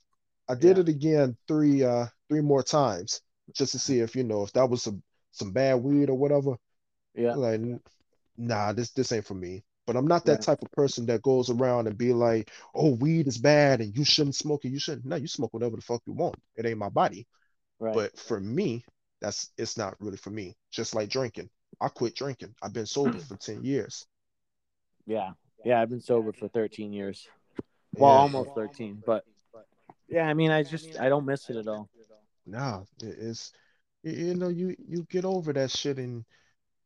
[0.50, 0.82] I did Yeah.
[0.82, 3.22] it again three uh three more times
[3.54, 4.94] just to see if you know if that was a
[5.32, 6.58] some bad weed or whatever.
[7.16, 7.36] Yeah.
[7.36, 7.62] Like,
[8.38, 9.64] nah, this this ain't for me.
[9.90, 10.42] But I'm not that Right.
[10.42, 14.06] type of person that goes around and be like, oh, weed is bad and you
[14.06, 14.70] shouldn't smoke it.
[14.70, 15.04] You shouldn't.
[15.08, 16.36] No, you smoke whatever the fuck you want.
[16.56, 17.26] It ain't my body.
[17.80, 17.96] Right.
[17.96, 18.86] But for me,
[19.20, 20.56] that's it's not really for me.
[20.70, 21.50] Just like drinking.
[21.82, 22.54] I quit drinking.
[22.62, 24.06] I've been sober for 10 years.
[25.08, 25.32] yeah.
[25.66, 25.82] Yeah.
[25.82, 27.28] I've been sober for 13 years.
[27.96, 28.20] Well, Yeah.
[28.20, 29.02] almost 13.
[29.04, 29.26] But
[30.08, 31.90] yeah, I mean, I just, I don't miss it at all.
[32.46, 33.54] Nah, it's
[34.04, 36.24] you, you know, you you get over that shit and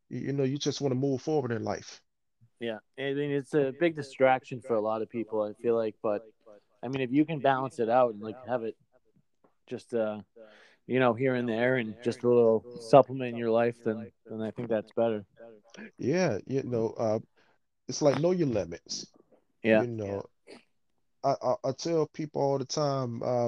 [0.07, 1.99] you know, you just want to move forward in life.
[2.63, 2.77] Yeah.
[2.97, 5.95] I mean, it's a big distraction for a lot of people, I feel like.
[6.01, 6.21] But
[6.81, 8.77] I mean, if you can balance it out and like have it
[9.67, 10.19] just, uh,
[10.87, 14.41] you know, here and there and just a little supplement in your life, then, then
[14.41, 15.25] I think that's better.
[15.97, 17.19] Yeah, you know, uh,
[17.89, 19.07] it's like know your limits.
[19.61, 19.81] Yeah.
[19.81, 20.23] You know,
[21.21, 23.47] I, I I tell people all the time, uh,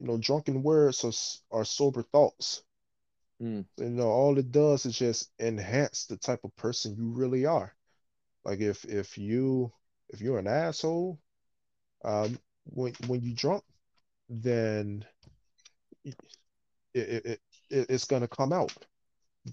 [0.00, 2.64] you know, drunken words are are sober thoughts.
[3.40, 3.66] Mm.
[3.76, 7.74] You know, all it does is just enhance the type of person you really are.
[8.44, 9.72] Like if if you
[10.10, 11.18] if you're an asshole,
[12.04, 13.64] um, when when you drunk,
[14.28, 15.04] then
[16.04, 16.14] it
[16.94, 18.72] it, it, it it's gonna come out.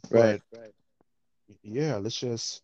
[0.09, 0.41] Right.
[0.51, 0.71] But
[1.63, 2.61] yeah, let's just.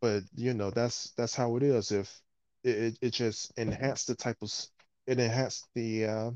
[0.00, 1.92] But you know, that's that's how it is.
[1.92, 2.20] If
[2.64, 4.52] it it, it just enhance the type of
[5.06, 6.30] it enhance the uh,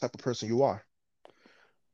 [0.00, 0.84] type of person you are.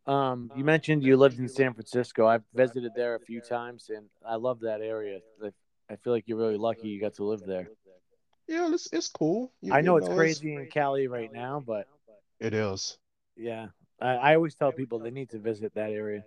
[0.09, 2.27] Um, you mentioned you lived in San Francisco.
[2.27, 5.21] I've visited there a few times, and I love that area.
[5.45, 5.53] I-
[5.91, 7.71] I feel like you're really lucky you got to live there.
[8.49, 9.53] Yeah, it's it's cool.
[9.61, 11.87] You, I you know it's know, crazy in Cali right now, but
[12.41, 12.99] It is.
[13.37, 13.69] yeah,
[14.01, 16.25] I, I always tell people they need to visit that area.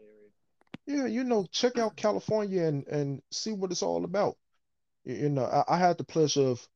[0.86, 4.38] Yeah, you know, check out California and and see what it's all about.
[5.06, 6.68] You, you know, I, I had the pleasure of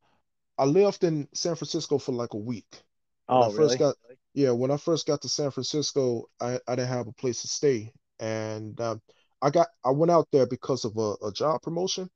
[0.57, 2.83] I lived in San Francisco for like a week.
[3.29, 3.79] When I Oh, first really?
[3.79, 3.95] got
[4.35, 7.47] yeah, when I first got to San Francisco, I, I didn't have a place to
[7.47, 9.01] stay, and um,
[9.41, 12.09] I got I went out there because of a, a job promotion.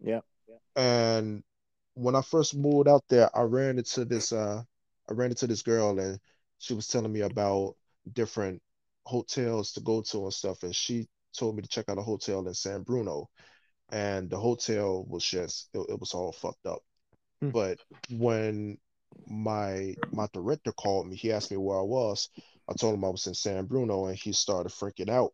[0.00, 0.20] Yeah.
[0.76, 1.42] And
[1.94, 4.62] when I first moved out there, I ran into this uh
[5.10, 6.20] I ran into this girl and
[6.58, 7.74] she was telling me about
[8.12, 8.62] different
[9.04, 10.62] hotels to go to and stuff.
[10.62, 13.28] And she told me to check out a hotel in San Bruno.
[13.90, 16.82] And the hotel was just it, it was all fucked up.
[17.40, 17.50] Hmm.
[17.50, 17.78] But
[18.10, 18.78] when
[19.26, 22.28] my my director called me, he asked me where I was.
[22.68, 25.32] I told him I was in San Bruno and he started freaking out.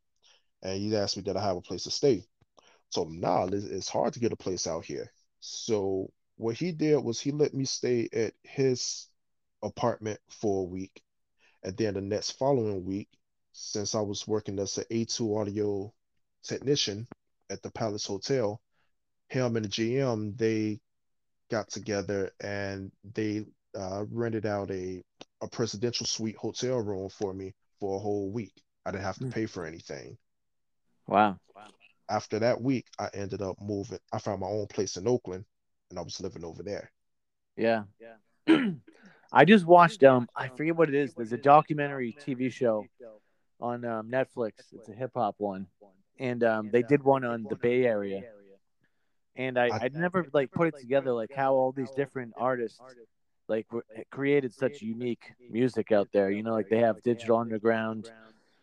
[0.63, 2.25] And he asked me did I have a place to stay.
[2.91, 5.11] So nah, it's, it's hard to get a place out here.
[5.41, 9.09] So what he did was he let me stay at his
[9.63, 11.03] apartment for a week,
[11.63, 13.09] and then the next following week,
[13.53, 15.93] since I was working as an A2 audio
[16.43, 17.07] technician
[17.51, 18.61] at the Palace Hotel,
[19.29, 20.81] him and the GM they
[21.51, 23.45] got together and they
[23.79, 25.03] uh, rented out a
[25.41, 28.55] a presidential suite hotel room for me for a whole week.
[28.85, 29.31] I didn't have to Hmm.
[29.31, 30.17] pay for anything
[31.07, 31.39] Wow.
[32.09, 33.99] after that week, I ended up moving.
[34.13, 35.45] I found my own place in Oakland,
[35.91, 36.91] and I was living over there.
[37.57, 37.85] Yeah.
[38.01, 38.17] Yeah.
[39.33, 41.15] I just watched um I forget what it is.
[41.15, 42.89] There's a documentary TV show
[43.61, 44.73] on um, Netflix.
[44.73, 45.67] It's a hip hop one,
[46.19, 48.25] and um, they did one on the Bay Area.
[49.37, 52.97] And I I- I never like put it together like how all these different artists
[53.49, 56.31] like were, created such unique music out there.
[56.31, 58.11] You know, like they have Digital Underground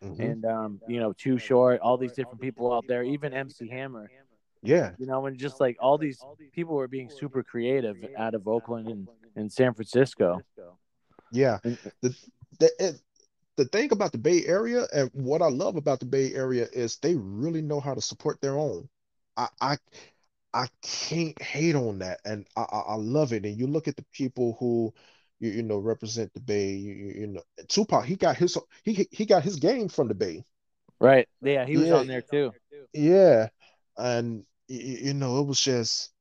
[0.02, 0.18] Mhm.
[0.18, 4.10] and um you know Too Short, all these different people out there, even MC Hammer.
[4.62, 8.46] Yeah, You know, and just like all these people were being super creative out of
[8.48, 10.42] Oakland and, and San Francisco.
[11.30, 11.58] yeah.
[12.02, 12.14] The
[12.58, 13.00] the it,
[13.56, 16.96] the thing about the Bay Area and what I love about the Bay Area is
[16.96, 18.88] they really know how to support their own.
[19.36, 19.78] I I
[20.52, 23.44] I can't hate on that, and I I, I love it.
[23.44, 24.92] And you look at the people who
[25.40, 26.72] you, you know represent the Bay.
[26.74, 30.44] You, you, know, Tupac he got his he he got his game from the Bay.
[31.00, 31.28] Right.
[31.42, 31.96] Yeah, he was Yeah.
[31.96, 32.52] on there too.
[32.92, 33.48] Yeah,
[33.96, 36.12] and you know, it was just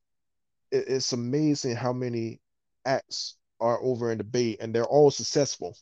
[0.71, 2.39] it, it's amazing how many
[2.85, 5.75] acts are over in the Bay and they're all successful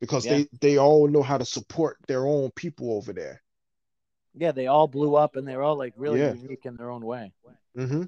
[0.00, 0.38] because Yeah.
[0.38, 3.42] they they all know how to support their own people over there.
[4.34, 6.34] Yeah, they all blew up and they're all like really Yeah.
[6.34, 7.32] unique in their own way.
[7.74, 8.02] Hmm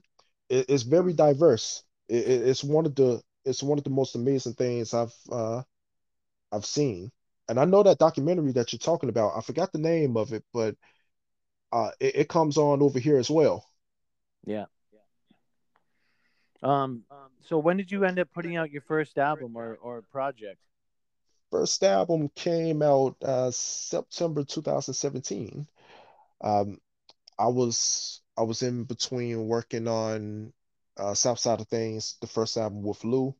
[0.48, 1.84] It, it's very diverse.
[2.08, 5.62] It, it- it's one of the it's one of the most amazing things I've uh
[6.52, 7.12] I've seen.
[7.48, 9.36] And I know that documentary that you're talking about.
[9.36, 10.76] I forgot the name of it, but
[11.72, 13.64] uh it, it comes on over here as well.
[14.46, 14.66] Yeah.
[16.62, 17.04] Um
[17.40, 20.58] so when did you end up putting out your first album or, or project?
[21.50, 25.66] First album came out uh, September 2017.
[26.40, 26.80] Um,
[27.38, 30.52] I was I was in between working on
[30.96, 33.34] uh, South Side of Things, the first album with Lou,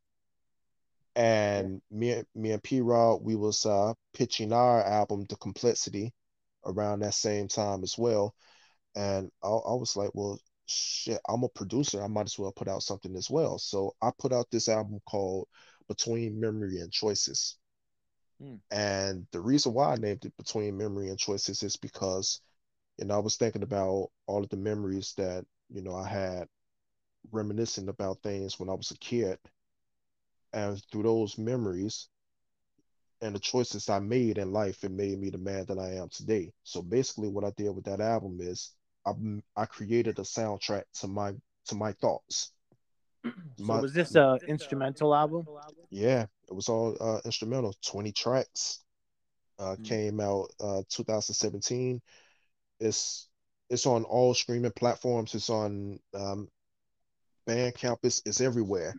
[1.14, 6.12] and me and me and P Rod, we was uh, pitching our album, The Complexity,
[6.64, 8.34] around that same time as well.
[8.94, 12.02] And I, I was like, well, shit, I'm a producer.
[12.02, 13.58] I might as well put out something as well.
[13.58, 15.48] So I put out this album called
[15.88, 17.56] Between Memory and Choices.
[18.40, 18.56] Hmm.
[18.70, 22.40] And the reason why I named it Between Memory and Choices is because,
[23.04, 26.48] know, I was thinking about all of the memories that, you know, I had
[27.30, 29.38] reminiscing about things when I was a kid.
[30.52, 32.08] And through those memories
[33.20, 36.08] and the choices I made in life, it made me the man that I am
[36.08, 36.52] today.
[36.62, 38.72] So basically what I did with that album is
[39.04, 39.12] I,
[39.56, 41.32] I created a soundtrack to my
[41.66, 42.52] to my thoughts.
[43.58, 45.46] So My- was this a instrumental album?
[45.90, 47.74] Yeah, it was all uh, instrumental.
[47.84, 48.80] 20 tracks.
[49.58, 49.82] Uh, Hmm.
[49.84, 52.00] came out uh, 2017.
[52.80, 53.28] It's
[53.70, 55.34] it's on all streaming platforms.
[55.34, 56.48] It's on um,
[57.48, 57.98] Bandcamp.
[58.02, 58.94] It's, it's everywhere.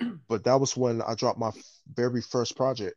[0.28, 1.50] But that was when I dropped my
[1.92, 2.96] very first project.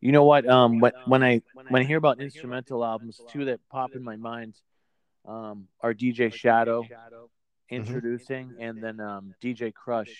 [0.00, 0.48] You know what?
[0.48, 4.16] Um, when when I when I hear about instrumental albums, two that pop in my
[4.16, 4.54] mind,
[5.26, 6.86] um, are DJ Shadow
[7.70, 10.10] introducing, and then um DJ Krush,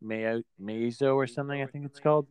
[0.00, 2.26] Mayo Mazo or something I think it's called.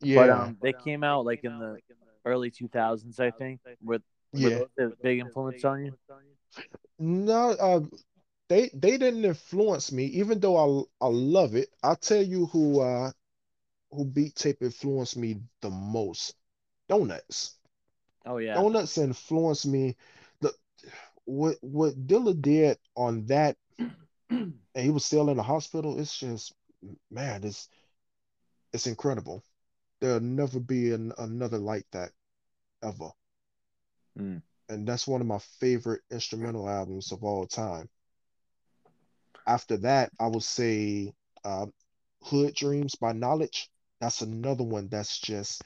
[0.00, 1.78] Yeah, But um, they came out like in the
[2.24, 3.60] early 2000s, I think.
[3.64, 4.60] Were, were yeah.
[5.02, 5.92] big influence on you?
[6.98, 7.80] No, uh,
[8.48, 10.56] they they didn't influence me, even though
[11.00, 11.68] I I love it.
[11.82, 13.10] I'll tell you who uh
[13.92, 16.34] who beat tape influenced me the most.
[16.88, 17.56] Donuts.
[18.26, 18.54] Oh yeah.
[18.54, 19.96] Donuts influenced me.
[20.40, 20.52] The
[21.24, 23.56] what what Dilla did on that,
[24.30, 25.98] and he was still in the hospital.
[25.98, 26.52] It's just
[27.10, 27.68] man, it's
[28.72, 29.42] it's incredible.
[30.00, 32.10] There'll never be an, another like that
[32.82, 33.10] ever.
[34.18, 34.42] Mm.
[34.68, 37.88] And that's one of my favorite instrumental albums of all time.
[39.46, 41.12] After that, I would say
[41.44, 41.66] uh,
[42.22, 43.70] Hood Dreams by Knowledge.
[44.00, 45.62] That's another one that's just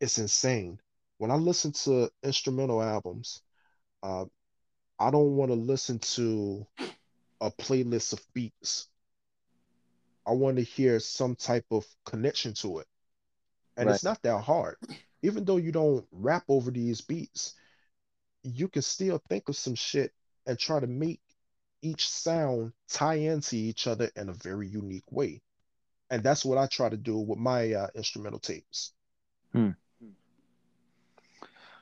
[0.00, 0.78] it's insane.
[1.18, 3.42] When I listen to instrumental albums,
[4.02, 4.24] uh,
[4.98, 6.66] I don't want to listen to
[7.40, 8.88] a playlist of beats.
[10.26, 12.86] I want to hear some type of connection to it.
[13.76, 14.76] And it's not that hard.
[15.22, 17.54] Even though you don't rap over these beats,
[18.42, 20.12] you can still think of some shit
[20.46, 21.20] and try to make
[21.82, 25.42] each sound tie into each other in a very unique way.
[26.10, 28.92] And that's what I try to do with my uh, instrumental tapes.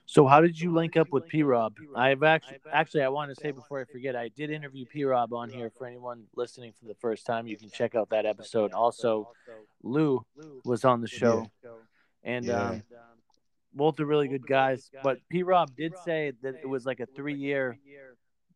[0.09, 1.75] So how did you link up with P Rob?
[1.95, 5.33] I've actually actually I want to say before I forget, I did interview P Rob
[5.33, 7.49] on here for anyone listening for the first time.
[7.49, 8.73] You can check out that episode.
[8.73, 9.29] Also,
[9.83, 10.25] Lou
[10.65, 11.51] was on the show,
[12.23, 12.69] and Yeah.
[12.69, 12.83] um,
[13.77, 14.91] both are really good guys.
[15.03, 17.79] But P Rob did say that it was like a three year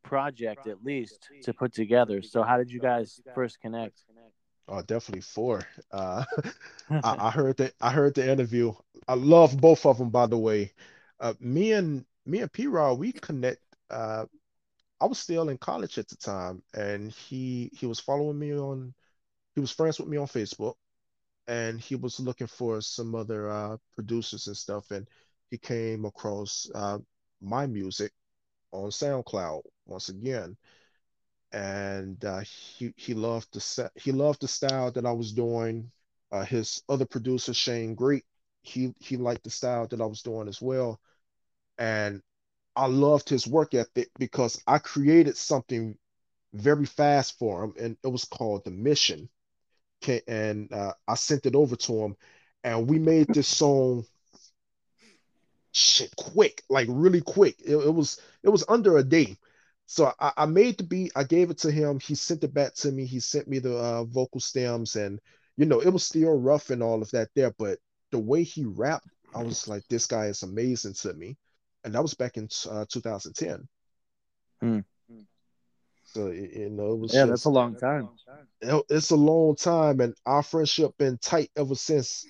[0.02, 2.22] project at least to put together.
[2.22, 4.02] So how did you guys first connect?
[4.68, 5.62] Oh, definitely four.
[5.90, 6.24] Uh,
[6.90, 7.74] I, I heard that.
[7.80, 8.72] I heard the interview.
[9.09, 10.72] I love both of them, by the way.
[11.18, 12.66] Uh, me and me and P.
[12.66, 13.61] Rob, we connect.
[13.90, 14.26] Uh,
[15.00, 18.94] I was still in college at the time, and he he was following me on.
[19.54, 20.74] He was friends with me on Facebook,
[21.50, 25.08] and he was looking for some other uh, producers and stuff, and
[25.50, 26.98] he came across uh,
[27.42, 28.12] my music
[28.72, 30.56] on SoundCloud once again,
[31.52, 33.92] and uh, he he loved the set.
[33.96, 35.90] He loved the style that I was doing.
[36.32, 38.24] Uh, his other producer Shane Great,
[38.62, 41.00] he he liked the style that I was doing as well,
[41.78, 42.22] and
[42.76, 45.98] I loved his work ethic because I created something
[46.54, 49.30] very fast for him, and it was called the Mission.
[50.26, 52.16] And uh, I sent it over to him,
[52.64, 54.04] and we made this song
[55.72, 57.60] shit quick, like really quick.
[57.64, 59.36] It, it was it was under a day.
[59.86, 61.98] So I, I made the beat, I gave it to him.
[61.98, 63.04] He sent it back to me.
[63.06, 65.20] He sent me the uh, vocal stems, and
[65.56, 67.52] you know it was still rough and all of that there.
[67.58, 67.78] But
[68.10, 71.36] the way he rapped, I was like, this guy is amazing to me.
[71.84, 73.68] And that was back in uh, 2010.
[74.60, 74.81] Hmm.
[76.13, 78.08] So you know, it was Yeah, just, that's a long time.
[78.88, 82.27] it's a long time, and our friendship been tight ever since.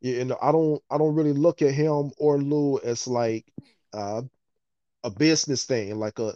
[0.00, 3.44] You know, I don't I don't really look at him or Lou as like
[3.92, 4.22] uh,
[5.04, 6.34] a business thing, like a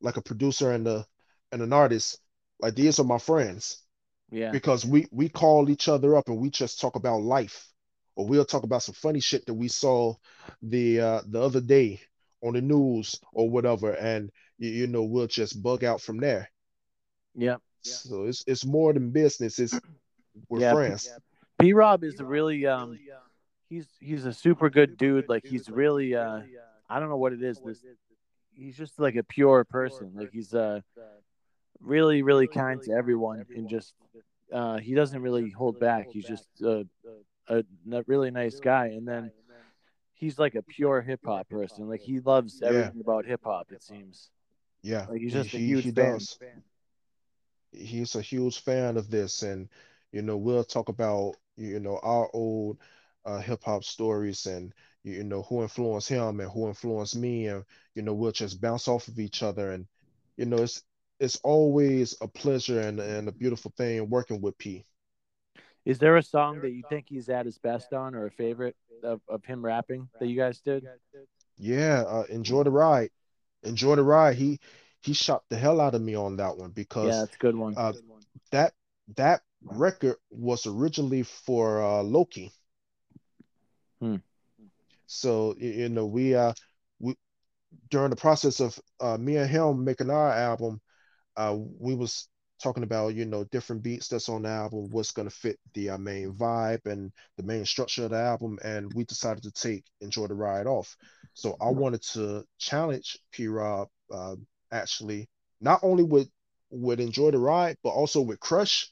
[0.00, 1.06] like a producer and a
[1.52, 2.20] and an artist.
[2.60, 3.82] Like these are my friends
[4.30, 4.50] Yeah.
[4.52, 7.68] because we we call each other up and we just talk about life,
[8.16, 10.14] or we'll talk about some funny shit that we saw
[10.62, 12.00] the uh, the other day
[12.42, 16.50] on the news or whatever, and you, you know we'll just bug out from there.
[17.34, 17.56] Yeah.
[17.82, 19.58] So it's it's more than business.
[19.58, 19.78] It's
[20.48, 21.08] we're Yeah, friends.
[21.58, 22.98] P Rob is a really um
[23.68, 25.28] he's he's a super good dude.
[25.28, 26.40] Like he's really uh
[26.88, 27.60] I don't know what it is.
[27.60, 27.78] This
[28.54, 30.12] he's just like a pure person.
[30.14, 30.80] Like he's uh
[31.80, 33.94] really, really kind to everyone and just
[34.52, 36.08] uh he doesn't really hold back.
[36.10, 36.84] He's just a,
[37.48, 38.86] a n- really nice guy.
[38.88, 39.32] And then
[40.14, 41.88] he's like a pure hip hop person.
[41.88, 42.68] Like he loves Yeah.
[42.68, 43.68] everything about hip hop.
[43.72, 44.30] It seems
[44.82, 46.20] Yeah, like he's he just a he, huge he fan.
[46.20, 46.38] does.
[47.72, 49.68] He's a huge fan of this, and
[50.12, 52.78] you know we'll talk about you know our old
[53.24, 54.72] uh, hip hop stories and
[55.04, 57.64] you know who influenced him and who influenced me, and
[57.94, 59.86] you know we'll just bounce off of each other, and
[60.36, 60.82] you know it's
[61.20, 64.84] it's always a pleasure and, and a beautiful thing working with P.
[65.84, 68.76] Is there a song that you think he's at his best on, or a favorite
[69.02, 70.84] of, of him rapping that you guys did?
[71.58, 73.10] Yeah, uh, enjoy the ride,
[73.62, 74.36] enjoy the ride.
[74.36, 74.60] He
[75.02, 77.56] he shot the hell out of me on that one because Yeah, that's a good
[77.56, 77.76] one.
[77.76, 77.92] uh,
[78.50, 78.74] that
[79.16, 82.52] that record was originally for uh, Loki.
[84.00, 84.16] Hmm.
[85.06, 86.52] So you know we uh
[86.98, 87.14] we
[87.90, 90.80] during the process of uh, me and him making our album,
[91.36, 92.28] uh, we was
[92.62, 95.98] talking about you know different beats that's on the album, what's gonna fit the uh,
[95.98, 100.26] main vibe and the main structure of the album, and we decided to take Enjoy
[100.26, 100.96] the Ride off.
[101.34, 104.36] So I wanted to challenge P Rob uh,
[104.72, 105.28] actually
[105.60, 106.28] not only with
[106.70, 108.90] with Enjoy the Ride, but also with Crush,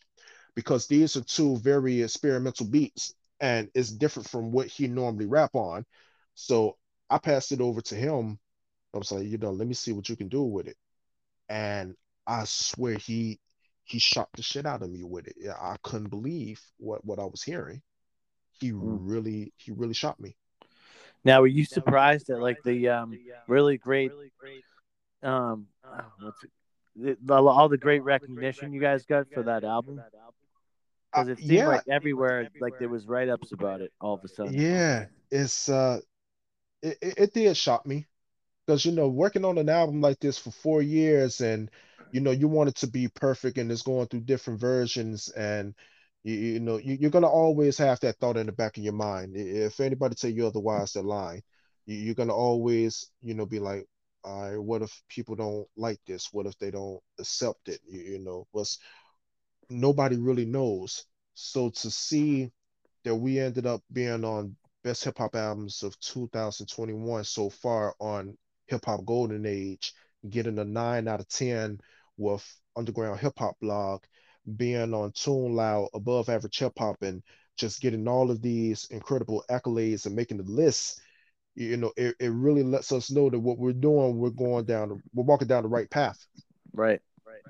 [0.55, 5.55] because these are two very experimental beats and it's different from what he normally rap
[5.55, 5.85] on.
[6.35, 6.77] So
[7.11, 8.39] I passed it over to him.
[8.95, 10.77] I was like, you know, let me see what you can do with it.
[11.49, 11.95] And
[12.27, 13.39] I swear he
[13.87, 15.37] he shot the shit out of me with it.
[15.39, 17.83] Yeah, I couldn't believe what what I was hearing.
[18.61, 18.99] He Mm.
[19.03, 20.37] really he really shot me.
[21.25, 23.19] Now, were you surprised at like the um
[23.49, 24.13] really great
[25.23, 26.51] um oh, what's it,
[26.97, 30.01] the, the- all the great recognition you guys got for that album?
[31.13, 34.15] Because Uh, it seemed yeah, like everywhere like there was write ups about it all
[34.15, 34.55] of a sudden.
[34.55, 36.01] yeah, it's uh
[36.83, 38.07] it, it, it did shock me
[38.67, 41.71] because you know working on an album like this for four years and
[42.17, 45.75] you know you want it to be perfect and it's going through different versions and
[46.25, 48.95] you, you know you, you're gonna always have that thought in the back of your
[48.95, 49.37] mind.
[49.37, 51.43] If anybody tell you otherwise they're lying.
[51.85, 53.85] You, you're gonna always you know be like
[54.25, 56.31] all right what if people don't like this?
[56.33, 57.81] What if they don't accept it?
[57.87, 58.79] You, you know what's
[59.69, 61.05] nobody really knows.
[61.35, 62.51] So to see
[63.05, 68.39] that we ended up being on best hip hop albums of 2021 so far on
[68.69, 69.93] Hip Hop Golden Age,
[70.31, 71.79] getting a 9 out of 10
[72.17, 72.45] with
[72.77, 74.03] Underground Hip Hop Blog,
[74.57, 77.23] being on Tune Loud, above average hip hop, and
[77.57, 81.01] just getting all of these incredible accolades and making the list.
[81.55, 85.03] You know, it, it really lets us know that what we're doing, we're going down,
[85.15, 86.19] we're walking down the right path.
[86.73, 87.01] Right.
[87.25, 87.41] Right.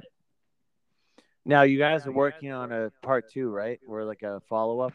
[1.45, 3.81] Now you guys are working on a part two, right?
[3.87, 4.93] Or like a follow up.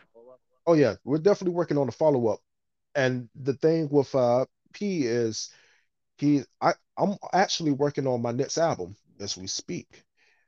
[0.67, 2.39] Oh yeah, we're definitely working on a follow up.
[2.95, 5.49] And the thing with uh P is
[6.17, 10.03] he I I'm actually working on my next album as we speak.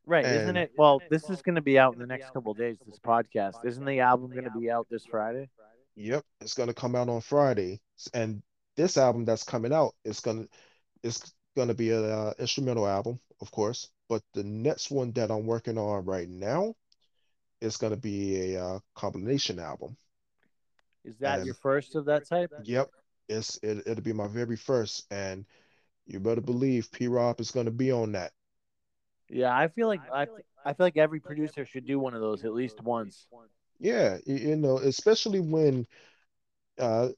[0.05, 0.71] Right, isn't it?
[0.77, 2.77] Well, this is going to be out in the next couple of days.
[2.85, 5.49] This podcast isn't the album going to be out this Friday?
[5.95, 7.79] Yep, it's gonna come out on Friday.
[8.13, 8.41] And
[8.75, 10.47] this album that's coming out is gonna
[11.03, 13.89] it's gonna be an uh, instrumental album, of course.
[14.09, 16.73] But the next one that I'm working on right now
[17.61, 19.95] is gonna be a uh, combination album.
[21.05, 22.51] Is that And- your first of that type?
[22.63, 22.89] Yep,
[23.29, 25.45] it's it, it'll be my very first, and
[26.07, 28.31] you better believe P Rob is gonna be on that.
[29.33, 30.27] Yeah, I feel like I,
[30.63, 33.27] I feel like every producer should do one of those at least once.
[33.79, 35.87] Yeah, you know, especially when
[36.79, 37.09] uh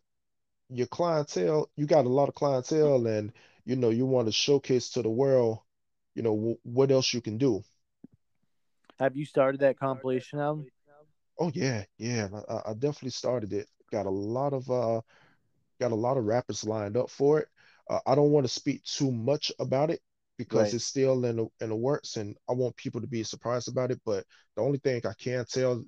[0.69, 3.33] your clientele, you got a lot of clientele and
[3.65, 5.59] you know you want to showcase to the world,
[6.15, 7.63] you know, w what else you can do.
[8.99, 10.67] Have you started that compilation album?
[11.39, 13.67] Oh yeah, yeah, I, I- I definitely started it.
[13.91, 15.01] Got a lot of uh
[15.79, 17.49] got a lot of rappers lined up for it.
[17.89, 20.01] Uh, I don't want to speak too much about it
[20.37, 20.73] because Right.
[20.73, 23.91] it's still in the in the works and I want people to be surprised about
[23.91, 24.01] it.
[24.05, 24.25] But
[24.55, 25.83] the only thing I can tell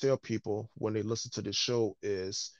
[0.00, 2.50] tell people when they listen to this show is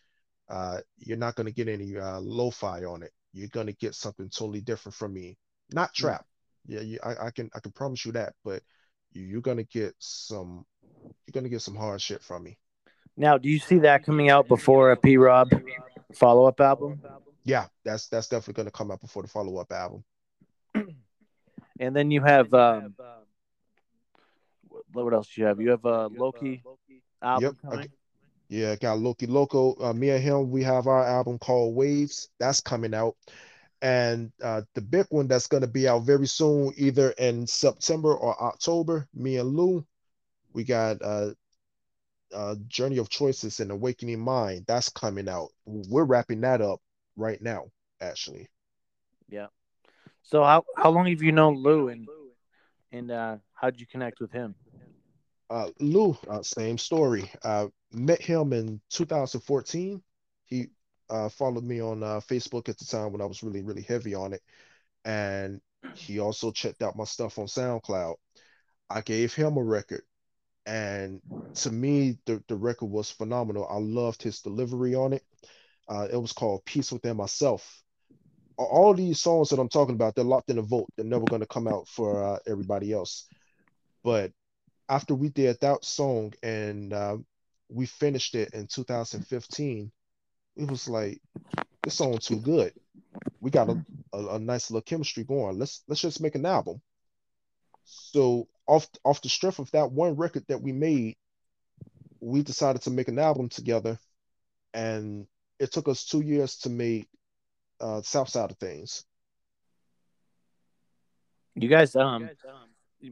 [0.49, 3.13] uh you're not gonna get any uh lo-fi on it.
[3.33, 5.39] You're gonna get something totally different from me.
[5.73, 5.95] Not Mm.
[5.95, 6.27] trap.
[6.67, 8.63] Yeah, you, I, I can I can promise you that, but
[9.13, 10.65] you, you're gonna get some
[11.27, 12.59] you're gonna get some hard shit from me.
[13.17, 15.51] Now, do you see that coming out before a P Rob
[16.15, 17.01] follow up album?
[17.45, 20.05] Yeah, that's that's definitely gonna come out before the follow-up album.
[21.81, 22.95] And then you have um,
[24.69, 25.61] what what else do you have?
[25.61, 26.63] You have a Loki
[27.23, 27.91] album Yep, I coming.
[28.49, 29.75] Yeah, got Loki Loco.
[29.81, 32.29] Uh, me and him, we have our album called Waves.
[32.39, 33.17] That's coming out.
[33.83, 38.15] And uh, the big one that's going to be out very soon, either in September
[38.15, 39.85] or October, me and Lou,
[40.53, 41.31] we got uh,
[42.35, 44.65] uh, Journey of Choices and Awakening Mind.
[44.67, 45.49] That's coming out.
[45.67, 46.81] We're wrapping that up
[47.17, 47.65] right now,
[48.01, 48.49] actually.
[49.29, 49.49] Yeah.
[50.25, 52.09] So how how long have you known Lou and
[52.91, 54.55] and uh, how'd you connect with him?
[55.51, 57.31] Uh, Lou, uh, same story.
[57.43, 60.03] Uh, met him in 2014.
[60.47, 60.69] He
[61.11, 64.15] uh, followed me on uh, Facebook at the time when I was really, really heavy
[64.15, 64.43] on it.
[65.05, 65.61] And
[65.95, 68.15] he also checked out my stuff on SoundCloud.
[68.89, 70.03] I gave him a record.
[70.67, 71.21] And
[71.57, 73.69] to me, the, the record was phenomenal.
[73.69, 75.23] I loved his delivery on it.
[75.87, 77.84] Uh, it was called Peace Within Myself.
[78.57, 80.89] All these songs that I'm talking about, they're locked in a vote.
[80.97, 83.27] They're never going to come out for uh, everybody else.
[84.03, 84.33] But
[84.89, 87.17] after we did that song and uh,
[87.69, 89.91] we finished it in 2015,
[90.57, 91.21] it was like
[91.83, 92.73] this song too good.
[93.41, 95.59] We got a, a, a, nice little chemistry going.
[95.59, 96.81] Let's let's just make an album.
[97.85, 101.17] So off off the strength of that one record that we made,
[102.21, 103.99] we decided to make an album together,
[104.73, 105.27] and
[105.59, 107.09] it took us two years to make
[107.85, 109.05] uh, South Side of Things.
[111.55, 112.29] You guys, um,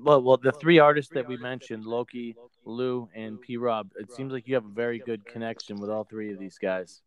[0.01, 3.57] well, well, the three artists that we mentioned, Loki, Lou, and P.
[3.57, 3.91] Rob.
[3.97, 7.03] It seems like you have a very good connection with all three of these guys.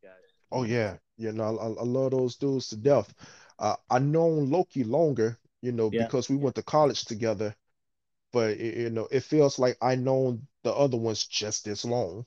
[0.51, 3.13] Oh yeah, you know, I, I love those dudes to death.
[3.57, 6.03] Uh, I known Loki longer, you know, yeah.
[6.03, 7.55] because we went to college together.
[8.31, 12.25] But you know, it feels like I known the other ones just as long.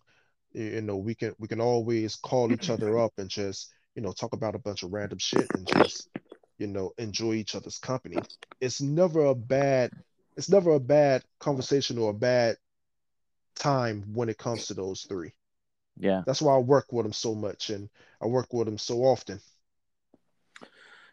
[0.52, 4.12] You know, we can we can always call each other up and just you know
[4.12, 6.08] talk about a bunch of random shit and just
[6.56, 8.16] you know enjoy each other's company.
[8.60, 9.90] It's never a bad
[10.36, 12.54] it's never a bad conversation or a bad
[13.56, 15.32] time when it comes to those three.
[15.96, 16.22] Yeah.
[16.24, 17.88] That's why I work with them so much and
[18.22, 19.40] I work with them so often.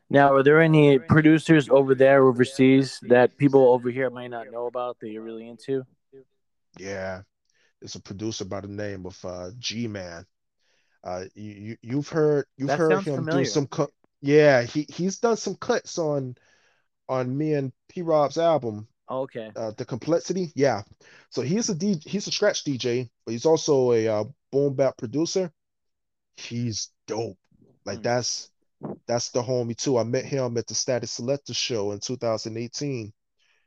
[0.07, 4.67] Now, are there any producers over there overseas that people over here might not know
[4.67, 5.87] about that you're really into?
[6.77, 7.23] Yeah.
[7.81, 10.27] There's a producer by the name of uh, G Man.
[11.05, 13.43] Uh, you, you have heard you've that heard him familiar.
[13.43, 13.91] do some cut.
[14.21, 16.35] Yeah, he he's done some cuts on
[17.07, 19.51] on me and P Rob's album Oh, okay.
[19.55, 20.81] Uh, the complexity, yeah.
[21.29, 24.97] So he's a D, he's a scratch DJ, but he's also a uh, boom bap
[24.97, 25.51] producer.
[26.35, 27.37] He's dope.
[27.85, 28.03] Like mm.
[28.03, 28.49] that's
[29.07, 29.97] that's the homie too.
[29.97, 33.13] I met him at the Statik Selektah show in 2018.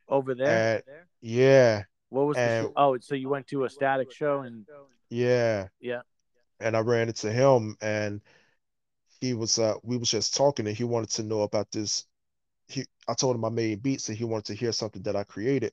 [0.09, 0.75] Over there.
[0.75, 0.83] And,
[1.21, 1.83] yeah.
[2.09, 2.73] What was and, the show?
[2.77, 4.67] Oh, so you went to a Statik show and
[5.09, 6.01] yeah, yeah.
[6.61, 8.21] And I ran into him, and
[9.21, 12.07] he was uh we was just talking, and he wanted to know about this
[12.69, 15.25] he I told him I made beats and he wanted to hear something that I
[15.25, 15.73] created.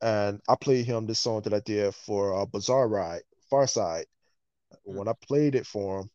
[0.00, 4.06] And I played him this song that I did for uh, Bizarre Ride, Pharcyde.
[4.86, 4.96] Mm.
[4.96, 6.10] When I played it for him,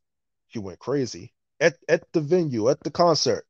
[0.47, 3.45] he went crazy at, at the venue, at the concert.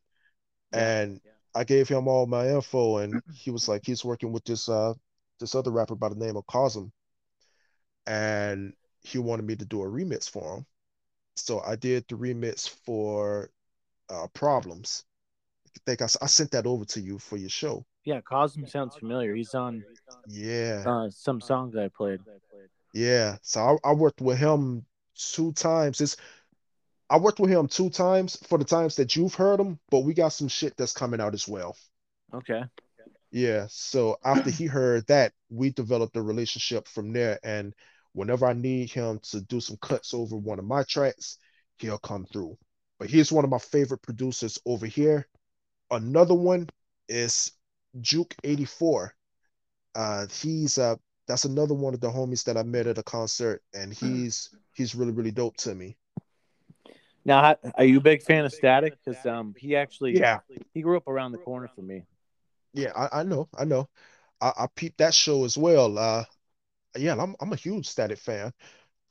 [0.74, 1.02] Yeah.
[1.02, 1.32] And yeah.
[1.56, 4.94] I gave him all my info and he was like, he's working with this uh
[5.39, 6.91] this other rapper by the name of Cosm.
[8.06, 8.74] And
[9.04, 10.66] he wanted me to do a remix for him.
[11.36, 13.49] So I did the remix for
[14.10, 15.04] uh, Problems
[15.86, 17.86] think I, I sent that over to you for your show.
[18.06, 19.34] Yeah, Cosm sounds familiar.
[19.34, 19.84] He's on
[20.28, 22.20] yeah uh, some songs I played.
[22.93, 24.86] Yeah, so I, I worked with him
[25.16, 26.01] two times.
[26.01, 26.18] It's
[27.10, 30.14] I worked with him two times for the times that you've heard him, but we
[30.14, 31.76] got some shit that's coming out as well.
[32.34, 32.64] Okay.
[33.32, 33.68] Yeah.
[33.70, 37.39] So after he heard that, we developed a relationship from there.
[37.43, 37.74] And
[38.14, 41.38] whenever I need him to do some cuts over one of my tracks,
[41.80, 42.57] he'll come through.
[42.99, 45.28] But he's one of my favorite producers over here.
[45.91, 46.70] Another one
[47.09, 47.51] is
[48.01, 49.14] Juke 84.
[49.95, 50.95] Uh, he's uh
[51.28, 54.05] that's another one of the homies that I met at a concert, and hmm.
[54.05, 55.97] he's he's really really dope to me.
[57.26, 58.93] Now, are you a big fan of Statik?
[59.03, 60.39] Because um, he actually yeah
[60.74, 62.03] he grew up around the corner from me.
[62.74, 63.88] Yeah, I, I know, I know.
[64.41, 65.97] I, I peeped that show as well.
[65.97, 66.26] Uh,
[66.98, 68.52] yeah, I'm I'm a huge Statik fan.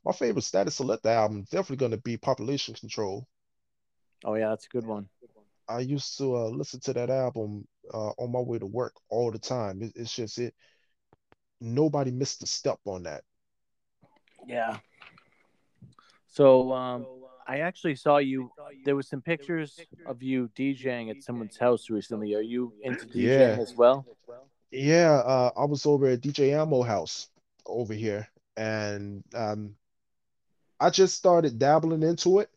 [0.05, 3.25] My favorite Statik Selektah album definitely going to be Population Control.
[4.25, 5.07] Oh yeah, that's a good one.
[5.67, 9.31] I used to uh, listen to that album uh, on my way to work all
[9.31, 9.81] the time.
[9.81, 10.53] It, it's just it.
[11.61, 13.23] Nobody missed a step on that.
[14.45, 14.77] Yeah.
[16.27, 17.05] So um,
[17.47, 18.51] I actually saw you.
[18.83, 22.33] There was some pictures of you DJing at someone's house recently.
[22.35, 23.57] Are you into DJing yeah.
[23.61, 24.05] as well?
[24.71, 27.29] Yeah, uh, I was over at DJ Ammo house
[27.65, 29.75] over here, and um,
[30.79, 32.49] I just started dabbling into it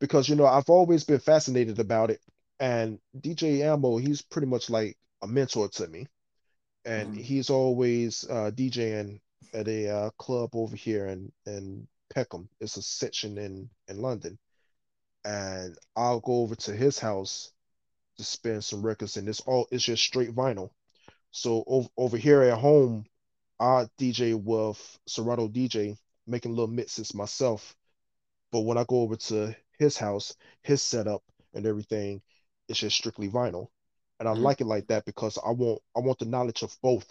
[0.00, 2.20] because you know I've always been fascinated about it.
[2.58, 6.06] And DJ Ammo, he's pretty much like a mentor to me.
[6.84, 7.22] And mm-hmm.
[7.22, 9.20] he's always uh, DJing
[9.54, 12.48] at a uh, club over here in, in Peckham.
[12.60, 14.38] It's a section in, in London.
[15.24, 17.52] And I'll go over to his house
[18.18, 20.70] to spin some records, and it's all it's just straight vinyl.
[21.30, 23.04] So over, over here at home,
[23.60, 25.96] I DJ with Serato DJ,
[26.26, 27.76] making little mixes myself.
[28.50, 31.22] But when I go over to his house, his setup
[31.54, 32.22] and everything,
[32.68, 33.68] it's just strictly vinyl.
[34.18, 34.42] And I mm-hmm.
[34.42, 37.06] like it like that because I want I want the knowledge of both.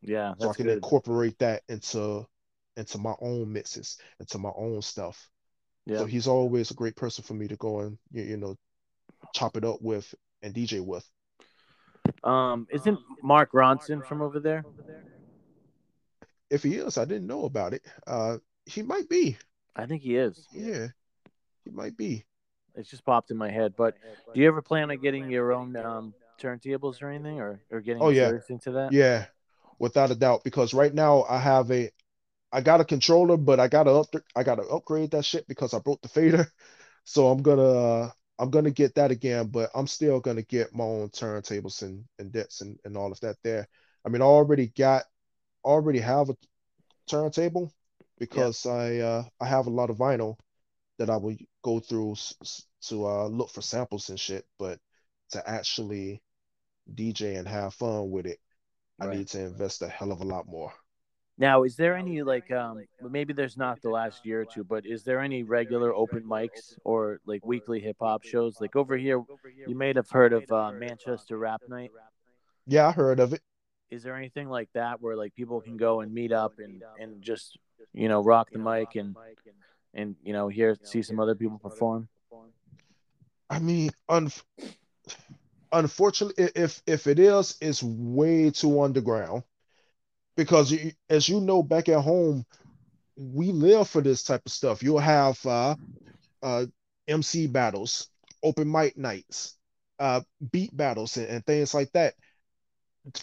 [0.00, 0.34] Yeah.
[0.38, 0.74] So I can good.
[0.74, 2.26] incorporate that into
[2.76, 5.30] into my own mixes, into my own stuff.
[5.86, 5.98] Yeah.
[5.98, 8.56] So he's always a great person for me to go and you, you know
[9.34, 11.08] chop it up with and DJ with.
[12.24, 14.64] Um, isn't Mark Ronson from over there?
[16.52, 17.82] If he is, I didn't know about it.
[18.06, 18.36] Uh,
[18.66, 19.38] he might be.
[19.74, 20.46] I think he is.
[20.52, 20.88] Yeah,
[21.64, 22.26] he might be.
[22.74, 23.72] It's just popped in my head.
[23.74, 23.94] But
[24.34, 28.02] do you ever plan on getting your own um, turntables or anything, or or getting
[28.02, 28.32] Oh, yeah.
[28.50, 28.92] into that?
[28.92, 29.24] Yeah,
[29.78, 30.44] without a doubt.
[30.44, 31.90] Because right now I have a,
[32.52, 35.78] I got a controller, but I gotta up, I gotta upgrade that shit because I
[35.78, 36.46] broke the fader.
[37.04, 39.48] So I'm gonna, uh, I'm gonna get that again.
[39.48, 43.18] But I'm still gonna get my own turntables and and debts and and all of
[43.20, 43.66] that there.
[44.04, 45.02] I mean, I already got,
[45.64, 46.36] already have a
[47.08, 47.72] turntable
[48.18, 50.36] because I uh I have a lot of vinyl
[50.98, 54.46] that I will go through s- to uh look for samples and shit.
[54.58, 54.80] But
[55.32, 56.22] to actually
[56.94, 58.38] DJ and have fun with it.
[59.00, 60.72] I need to invest a hell of a lot more.
[61.38, 64.86] Now, is there any like um maybe there's not the last year or two, but
[64.86, 68.60] is there any regular open mics or like weekly hip hop shows?
[68.60, 69.22] Like over here,
[69.66, 71.90] you may have heard of uh, Manchester Rap Night.
[72.66, 73.40] Yeah, I heard of it.
[73.92, 77.20] Is there anything like that where like people can go and meet up and and
[77.20, 77.58] just
[77.92, 79.14] you know rock the mic and
[79.92, 82.08] and you know hear see some other people perform?
[83.50, 84.32] I mean, un-
[85.72, 89.42] unfortunately, if if it is, it's way too underground.
[90.38, 92.46] Because you, as you know, back at home,
[93.14, 94.82] we live for this type of stuff.
[94.82, 95.76] You'll have uh,
[96.42, 96.64] uh,
[97.06, 98.08] MC battles,
[98.42, 99.58] open mic nights,
[99.98, 102.14] uh, beat battles, and, and things like that.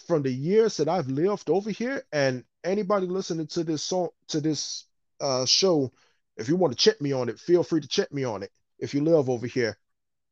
[0.06, 4.40] From the years that I've lived over here, and anybody listening to this song, to
[4.40, 4.84] this
[5.20, 5.92] uh, show,
[6.36, 8.50] if you want to check me on it, feel free to check me on it.
[8.78, 9.78] If you live over here,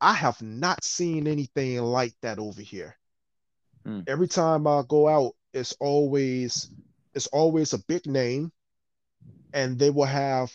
[0.01, 2.95] I have not seen anything like that over here.
[3.85, 4.01] Hmm.
[4.07, 6.69] Every time I go out, it's always
[7.13, 8.51] it's always a big name,
[9.53, 10.51] and they will have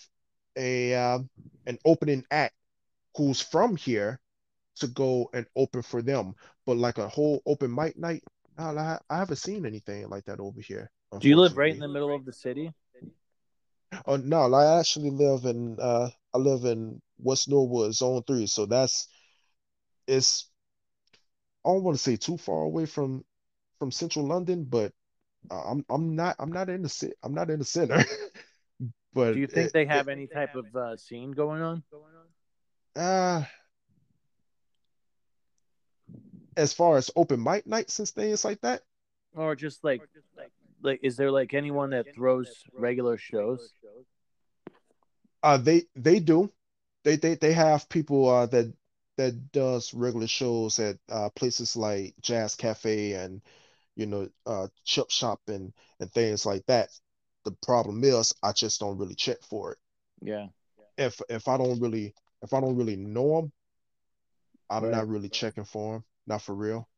[0.57, 1.19] a uh,
[1.67, 2.55] an opening act
[3.17, 4.21] who's from here
[4.77, 6.35] to go and open for them.
[6.67, 8.23] But like a whole open mic night,
[8.59, 10.91] no, I, I haven't seen anything like that over here.
[11.21, 12.73] Do you live right in the middle of the city?
[14.07, 18.67] Oh no, I actually live in uh I live in West Norwood, Zone Three, so
[18.67, 19.09] that's
[20.07, 20.51] it's
[21.65, 23.25] I don't want to say too far away from
[23.79, 24.93] from Central London, but
[25.51, 28.03] uh, I'm I'm not I'm not in the ci- I'm not in the center.
[29.15, 31.85] But Do you think it- they have any type of uh, scene going on?
[32.97, 33.43] uh
[36.57, 38.83] as far as open mic nights and things like that,
[39.35, 40.03] or just like
[40.83, 43.73] like is there like anyone that throws regular shows
[45.43, 46.51] uh they they do.
[47.05, 48.73] They they they have people uh that
[49.17, 53.43] that does regular shows at uh places like Jazz Cafe and
[53.97, 56.91] you know uh Chip Shop and and things like that.
[57.45, 59.79] The problem is I just don't really check for it.
[60.23, 60.47] yeah
[60.99, 63.53] If if I don't really if I don't really know them,
[64.69, 64.91] I'm Right.
[64.91, 66.05] not really checking for them.
[66.27, 66.89] Not for real.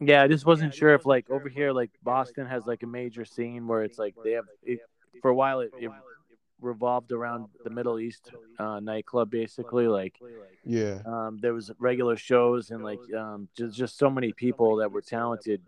[0.00, 3.24] yeah i just wasn't sure if like over here like boston has like a major
[3.24, 4.78] scene where it's like they have it,
[5.22, 5.90] for a while it, it
[6.60, 10.14] revolved around the middle east uh, nightclub basically like
[10.64, 10.98] Yeah.
[11.06, 15.02] um, there was regular shows and like um, just, just so many people that were
[15.02, 15.62] talented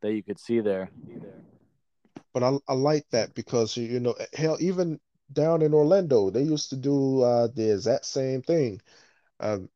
[0.00, 0.90] that you could see there
[2.34, 5.00] But I I like that because you know hell even
[5.32, 8.80] down in Orlando they used to do uh the exact same thing.
[9.40, 9.68] Um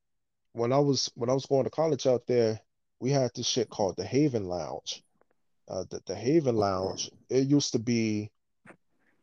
[0.53, 2.61] when I was when I was going to college out there,
[3.01, 5.03] we had this shit called the Haven Lounge.
[5.69, 8.31] Uh the, the Haven Lounge, it used to be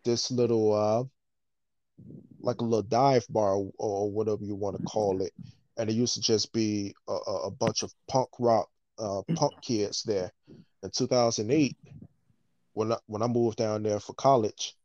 [0.03, 1.03] this little uh
[2.41, 5.31] like a little dive bar or, or whatever you want to call it.
[5.77, 8.69] And it used to just be a, a, a bunch of punk rock
[8.99, 10.31] uh punk kids there.
[10.83, 11.77] In 2008,
[12.73, 14.75] when I, when I moved down there for college,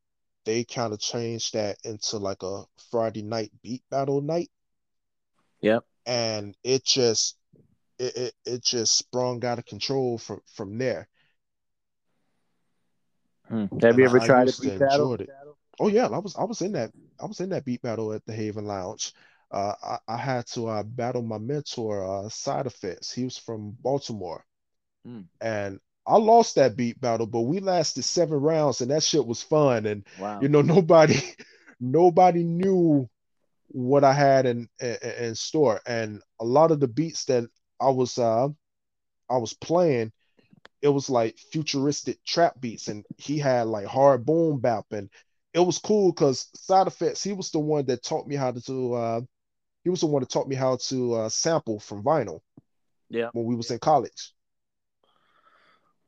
[0.44, 4.50] they kind of changed that into like a Friday night beat battle night.
[5.60, 5.84] Yep.
[6.06, 7.36] And it just
[7.98, 11.08] it, it, it just sprung out of control from from there.
[13.48, 13.64] Hmm.
[13.80, 15.30] have you ever I tried a to beat battle it.
[15.80, 18.24] Oh yeah, I was I was in that I was in that beat battle at
[18.26, 19.12] the Haven Lounge.
[19.50, 23.12] Uh, I, I had to uh, battle my mentor, uh, Side Effects.
[23.12, 24.44] He was from Baltimore,
[25.04, 25.22] Hmm.
[25.40, 29.42] and I lost that beat battle, but we lasted seven rounds, and that shit was
[29.42, 29.86] fun.
[29.86, 31.20] And wow you know, nobody
[31.80, 33.08] nobody knew
[33.68, 37.48] what I had in, in in store, and a lot of the beats that
[37.80, 38.48] I was uh
[39.30, 40.12] I was playing,
[40.82, 45.10] it was like futuristic trap beats, and he had like hard boom bap, and
[45.54, 48.60] it was cool because Side Effects, he was the one that taught me how to
[48.60, 49.20] do uh
[49.84, 52.40] he was the one that taught me how to uh, sample from vinyl
[53.10, 54.34] yeah when we was in college.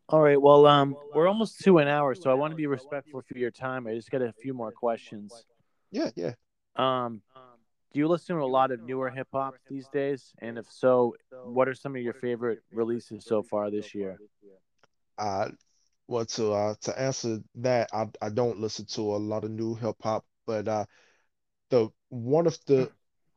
[0.08, 3.22] all right well um we're almost to an hour so i want to be respectful
[3.22, 5.44] for your time i just got a few more questions
[5.90, 6.34] Yeah, yeah.
[6.76, 7.22] um
[7.92, 10.32] do you listen to a lot of newer hip hop these days?
[10.40, 11.14] And if so,
[11.44, 14.18] what are some of your favorite releases so far this year?
[15.18, 15.48] Uh,
[16.08, 19.74] well, to uh, to answer that, I I don't listen to a lot of new
[19.74, 20.84] hip hop, but uh,
[21.70, 22.90] the one of the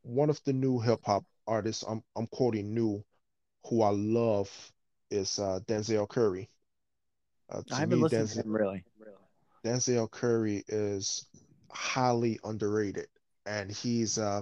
[0.03, 3.03] one of the new hip hop artists I'm I'm quoting new,
[3.67, 4.49] who I love
[5.11, 6.49] is uh, Denzel Curry.
[7.49, 8.83] Uh, I haven't me, listened to him really.
[9.65, 11.25] Denzel Curry is
[11.71, 13.07] highly underrated,
[13.45, 14.41] and he's uh,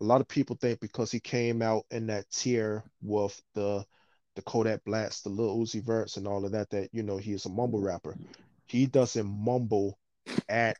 [0.00, 3.84] a lot of people think because he came out in that tier with the
[4.36, 7.46] the Kodak Blacks, the Lil Uzi Verts, and all of that, that you know he's
[7.46, 8.16] a mumble rapper.
[8.66, 9.98] He doesn't mumble
[10.48, 10.78] at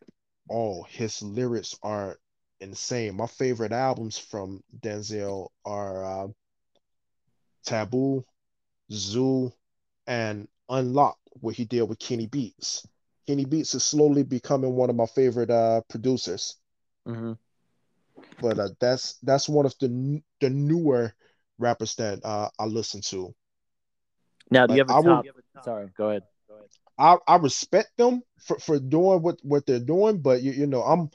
[0.49, 0.85] all.
[0.85, 2.19] His lyrics are
[2.61, 3.17] insane.
[3.17, 6.29] My favorite albums from Denzel are uh,
[7.65, 8.25] Taboo,
[8.91, 9.53] ZUU,
[10.07, 12.87] and Unlocked, what he did with Kenny Beats.
[13.27, 16.57] Kenny Beats is slowly becoming one of my favorite uh, producers.
[17.07, 17.33] hmm
[18.41, 21.13] but uh, that's that's one of the n- the newer
[21.59, 23.35] rappers that uh, I listen to.
[24.51, 25.25] Now, do you Like have I a would,
[25.55, 25.65] top?
[25.65, 26.23] Sorry, go ahead.
[26.99, 30.83] I, I respect them for, for doing what, what they're doing, but you, you know,
[30.83, 31.11] I'm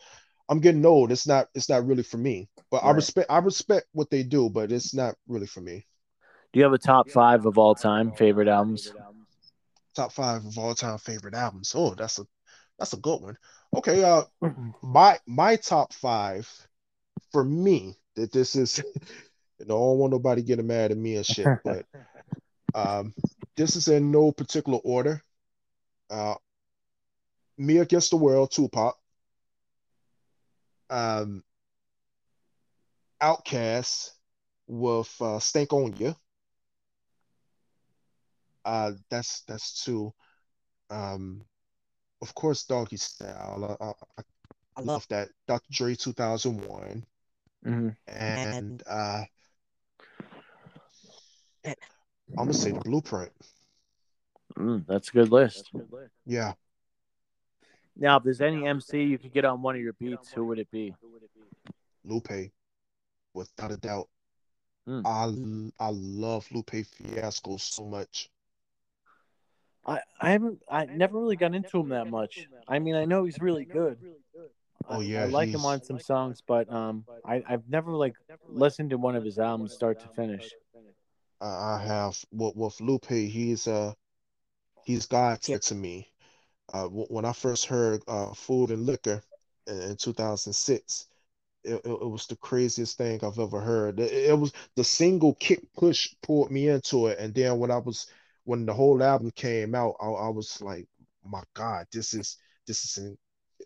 [0.49, 1.11] I'm getting old.
[1.11, 2.49] It's not it's not really for me.
[2.69, 5.85] But I respect I respect what they do, but it's not really for me.
[6.51, 8.91] Do you have a top five of all time favorite albums?
[9.95, 11.73] Top five of all time favorite albums.
[11.75, 12.25] Oh, that's a
[12.77, 13.37] that's a good one.
[13.75, 14.23] Okay, uh,
[14.81, 16.49] my my top five
[17.31, 18.79] for me that this is
[19.59, 21.85] and I don't want nobody getting mad at me and shit, but
[22.75, 23.13] um
[23.55, 25.21] this is in no particular order.
[26.09, 26.35] Uh
[27.57, 28.95] Me Against the World, Tupac,
[30.89, 31.43] um
[33.21, 34.11] OutKast
[34.67, 36.15] with uh Stankonia.
[38.65, 40.13] Uh that's that's two.
[40.89, 41.43] Um
[42.21, 43.77] of course Doggystyle.
[43.81, 44.23] I, I, I
[44.81, 45.29] love that.
[45.47, 45.67] Dr.
[45.71, 47.05] Dre 2001
[47.63, 49.23] hmm and uh
[52.37, 53.31] I'm gonna say the Blueprint.
[54.57, 55.71] Mm, that's a good list.
[56.25, 56.53] Yeah.
[57.95, 60.57] Now, if there's any MC you could get on one of your beats, who would
[60.57, 60.95] it be?
[62.03, 62.51] Lupe,
[63.33, 64.09] without a doubt.
[64.85, 65.01] Hmm.
[65.05, 65.31] I
[65.79, 68.29] I love Lupe Fiasco so much.
[69.85, 72.47] I, I haven't I never really got into him that much.
[72.67, 73.99] I mean, I know he's really good.
[74.89, 78.15] Oh, yeah, I like him on some songs, but um, I I've never like
[78.47, 80.55] listened to one of his albums start to finish.
[81.41, 83.93] I, I have with with Lupe, he's uh
[84.83, 86.11] he's God tier to me.
[86.73, 89.23] Uh, when I first heard uh Food and Liquor
[89.67, 91.07] in, in 2006,
[91.63, 93.99] it, it, it was the craziest thing I've ever heard.
[93.99, 97.77] It, it was the single kick push pulled me into it, and then when I
[97.77, 98.07] was
[98.45, 100.87] when the whole album came out, I, I was like,
[101.25, 103.17] my God, this is this is in,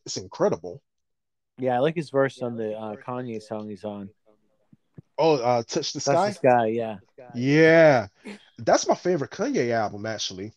[0.06, 0.82] it's incredible.
[1.60, 4.10] Yeah, I like his verse on the uh, Kanye song he's on.
[5.18, 6.28] Oh, uh, Touch the That's Sky.
[6.30, 6.98] this guy, yeah,
[7.34, 8.08] Yeah,
[8.60, 10.54] that's my favorite Kanye album, actually.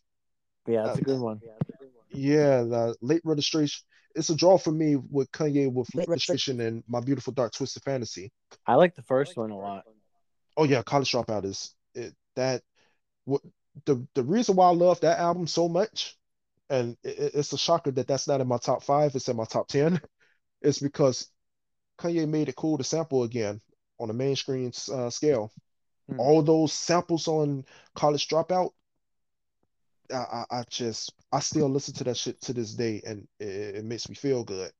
[0.66, 1.40] yeah, that's a Uh, good one.
[2.12, 3.82] Yeah, the late registration.
[4.14, 7.82] It's a draw for me with Kanye with late registration and My Beautiful Dark Twisted
[7.84, 8.32] Fantasy.
[8.66, 9.84] I like the first one a lot.
[10.56, 12.62] Oh yeah, College Dropout is it, that.
[13.24, 13.42] What
[13.84, 16.18] the the reason why I love that album so much,
[16.68, 19.14] and it, it- it's a shocker that that's not in my top five.
[19.14, 20.00] It's in my top ten.
[20.62, 21.28] Is because
[21.98, 23.60] Kanye made it cool to sample again
[23.98, 25.52] on a mainstream uh, scale.
[26.08, 26.20] Hmm.
[26.20, 28.70] All those samples on College Dropout,
[30.12, 33.76] I, I, I just I still listen to that shit to this day, and it,
[33.76, 34.72] it makes me feel good.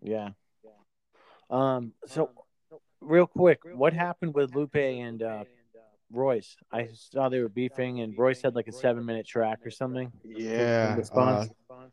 [0.00, 0.30] Yeah.
[1.50, 1.92] Um.
[2.06, 2.30] So,
[3.00, 5.44] real quick, what happened with Lupe and uh,
[6.10, 6.56] Royce?
[6.72, 10.10] I saw they were beefing, and Royce had like a seven-minute track or something.
[10.24, 10.96] Yeah.
[10.96, 11.50] response?
[11.70, 11.84] uh,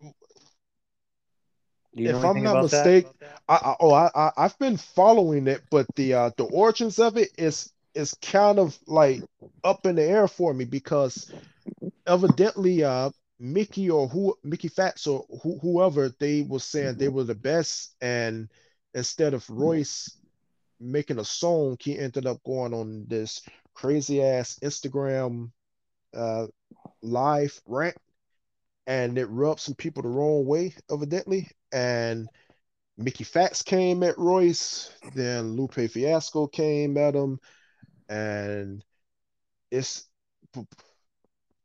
[0.00, 0.14] Do you know
[2.02, 3.10] if I'm not mistaken,
[3.48, 7.16] I, I oh I, I I've been following it, but the uh the origins of
[7.16, 9.24] it is is kind of like
[9.64, 11.32] up in the air for me because
[12.06, 17.24] evidently uh Mickey or who Mickey Factz or who, whoever they were saying they were
[17.24, 18.48] the best, and
[18.94, 20.18] instead of Royce
[20.80, 23.42] making a song, he ended up going on this
[23.74, 25.50] crazy ass Instagram
[26.14, 26.46] uh
[27.02, 27.96] live rant
[28.86, 31.48] and it rubbed some people the wrong way, evidently.
[31.72, 32.28] And
[32.96, 37.40] Mickey Factz came at Royce, then Lupe Fiasco came at him,
[38.08, 38.84] and
[39.70, 40.08] it's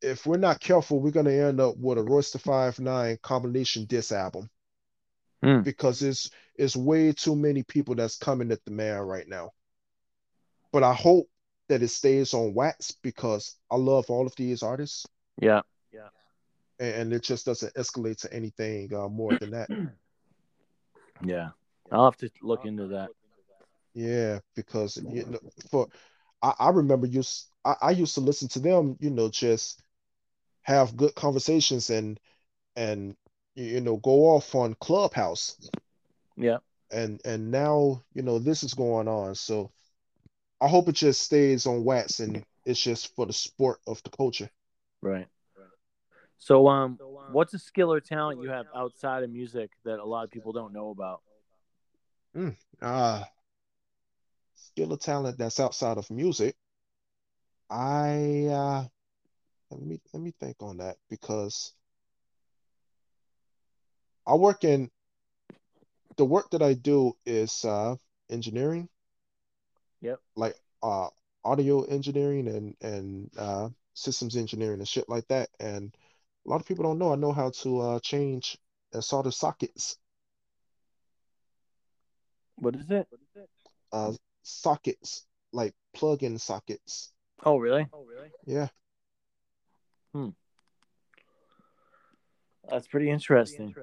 [0.01, 3.85] if we're not careful, we're gonna end up with a Royce the Five Nine combination
[3.85, 4.49] diss album
[5.43, 5.61] Hmm.
[5.61, 9.51] because it's it's way too many people that's coming at the man right now.
[10.71, 11.29] But I hope
[11.67, 15.05] that it stays on wax because I love all of these artists,
[15.39, 15.61] Yeah.
[15.93, 16.09] and,
[16.79, 19.69] and it just doesn't escalate to anything uh, more than that.
[21.25, 21.49] Yeah.
[21.91, 23.09] I'll have to look into that.
[23.93, 25.87] Yeah, because you know, for
[26.41, 27.23] I, I remember you
[27.65, 29.81] I, I used to listen to them, you know, just
[30.63, 32.19] have good conversations and
[32.75, 33.15] and
[33.55, 35.69] you know go off on Clubhouse
[36.37, 36.57] Yeah.
[36.91, 39.35] and and now you know this is going on.
[39.35, 39.71] So
[40.61, 44.09] I hope it just stays on wax and it's just for the sport of the
[44.11, 44.49] culture.
[45.01, 45.27] Right.
[46.39, 46.97] So, um,
[47.31, 50.53] what's a skill or talent you have outside of music that a lot of people
[50.53, 51.21] don't know about?
[52.35, 53.23] Mm, uh
[54.55, 56.55] skill or talent that's outside of music.
[57.69, 58.85] I uh
[59.71, 61.73] let me let me think on that because
[64.25, 64.89] I work in
[66.17, 67.95] the work that I do is uh
[68.29, 68.89] engineering,
[70.01, 70.19] Yep.
[70.35, 71.09] like uh
[71.43, 75.49] audio engineering and and uh systems engineering and shit like that.
[75.59, 75.93] And
[76.49, 78.57] a lot of people don't know I know how to uh change
[78.91, 79.97] and solder sockets.
[82.55, 83.07] What is it?
[83.91, 87.11] Uh sockets, like plug-in sockets.
[87.45, 87.87] Oh, really?
[87.93, 88.31] Oh really?
[88.47, 88.69] Yeah.
[90.13, 90.29] Hmm.
[92.67, 93.75] That's pretty interesting.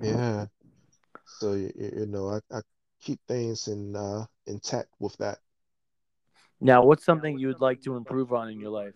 [0.00, 0.46] Yeah.
[1.26, 2.60] So you, you know, I, I
[3.00, 5.38] keep things in uh intact with that.
[6.60, 8.94] Now, what's something you would like to improve on in your life?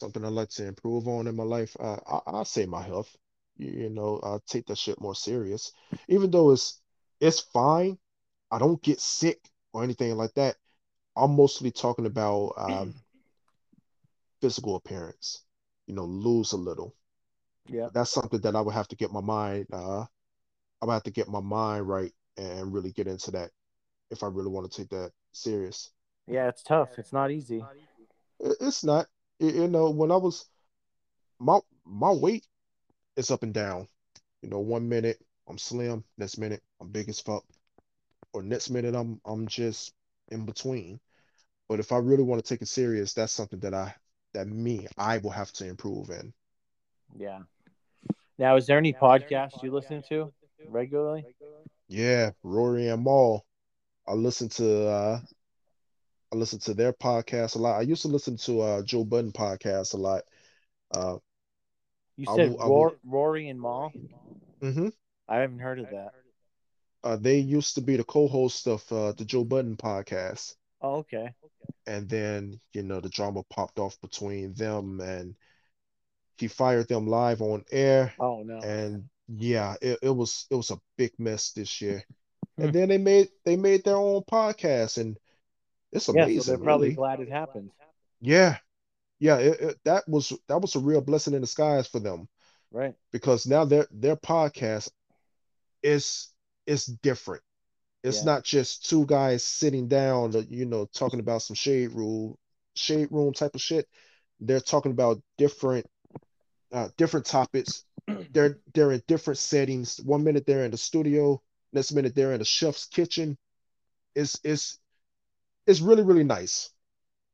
[0.00, 1.76] Something I'd like to improve on in my life.
[1.78, 3.14] Uh, I I'll say my health.
[3.56, 5.72] You, you know, I take that shit more serious.
[6.08, 6.80] Even though it's
[7.20, 7.98] it's fine,
[8.50, 9.40] I don't get sick
[9.72, 10.56] or anything like that.
[11.16, 12.94] I'm mostly talking about um
[14.40, 15.44] physical appearance.
[15.86, 16.94] You know, lose a little.
[17.68, 17.88] Yeah.
[17.92, 20.04] That's something that I would have to get my mind uh
[20.82, 23.50] I would have to get my mind right and really get into that
[24.10, 25.90] if I really want to take that serious.
[26.26, 26.90] Yeah, it's tough.
[26.98, 27.64] It's not easy.
[28.40, 29.06] It's not,
[29.38, 30.46] you you know, when I was
[31.38, 32.46] my my weight
[33.16, 33.86] is up and down.
[34.42, 35.18] You know, one minute
[35.48, 37.44] I'm slim, next minute I'm big as fuck,
[38.32, 39.92] or next minute I'm I'm just
[40.28, 41.00] in between.
[41.68, 43.94] But if I really want to take it serious, that's something that I
[44.34, 46.32] that me I will have to improve in.
[47.16, 47.40] Yeah.
[48.38, 50.32] Now, is there any podcasts you listen to
[50.68, 51.24] regularly?
[51.88, 53.44] Yeah, Rory and Mal.
[54.06, 55.20] I listen to uh
[56.34, 57.78] I listen to their podcast a lot.
[57.78, 60.24] I used to listen to uh Joe Budden podcast a lot.
[60.90, 61.18] Uh
[62.16, 63.92] You said will I will Rory and Mal.
[64.60, 64.88] hmm
[65.28, 66.12] I haven't heard of that.
[67.04, 70.56] Uh they used to be the co-host of uh the Joe Budden podcast.
[70.80, 71.34] Oh, okay.
[71.86, 75.36] And then, you know, the drama popped off between them and
[76.38, 78.12] he fired them live on air.
[78.18, 78.60] Oh no.
[78.62, 82.04] And yeah, it, it was it was a big mess this year.
[82.58, 85.18] And then they made they made their own podcast and
[85.94, 86.34] it's amazing.
[86.34, 86.96] Yeah, so they're probably really.
[86.96, 87.70] glad it happened.
[88.20, 88.58] Yeah,
[89.20, 92.28] yeah, it, it, that was that was a real blessing in disguise for them
[92.72, 92.94] Right.
[93.12, 94.90] because now their their podcast
[95.82, 96.32] is
[96.66, 97.42] is different.
[98.02, 98.32] It's Yeah.
[98.32, 102.36] not just two guys sitting down, you know, talking about some shade room,
[102.74, 103.86] shade room type of shit.
[104.40, 105.86] They're talking about different
[106.72, 107.84] uh different topics.
[108.32, 109.98] They're they're in different settings.
[110.04, 111.42] One minute they're in the studio,
[111.72, 113.38] next minute they're in the chef's kitchen.
[114.14, 114.78] It's it's
[115.66, 116.70] it's really, really nice.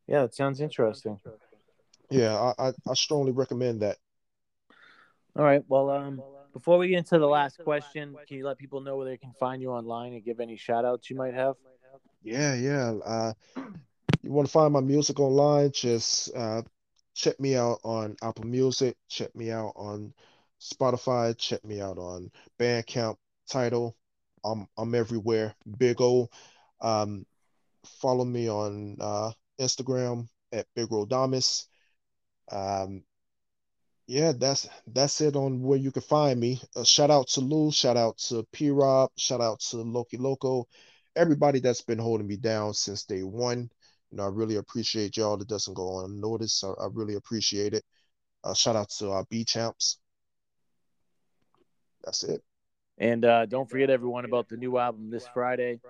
[0.06, 1.18] Yeah, it sounds interesting.
[2.10, 3.98] Yeah, I I, I strongly recommend that.
[5.36, 5.62] All right.
[5.68, 6.20] Well, um,
[6.52, 9.32] before we get into the last question, can you let people know where they can
[9.38, 11.54] find you online and give any shout outs you might have?
[12.22, 12.92] Yeah, yeah.
[13.04, 13.32] Uh,
[14.22, 16.62] you want to find my music online, just uh,
[17.14, 20.12] check me out on Apple Music, check me out on
[20.60, 23.16] Spotify, check me out on Bandcamp,
[23.48, 23.96] Tidal.
[24.44, 25.54] I'm I'm everywhere.
[25.78, 26.28] Big O.
[26.80, 27.24] Um,
[27.84, 31.66] follow me on uh, Instagram at Big Rodamus.
[32.50, 33.04] Um,
[34.06, 36.60] yeah, that's that's it on where you can find me.
[36.74, 40.66] Uh, shout out to Lou, shout out to P Rob, shout out to Loki Loco,
[41.14, 43.70] everybody that's been holding me down since day one.
[44.10, 45.36] You know, I really appreciate y'all.
[45.36, 46.64] That doesn't go unnoticed.
[46.64, 47.84] I, I really appreciate it.
[48.42, 49.98] Uh, shout out to our B champs.
[52.04, 52.42] That's it.
[53.00, 55.80] And uh, don't forget everyone about the new album this Friday.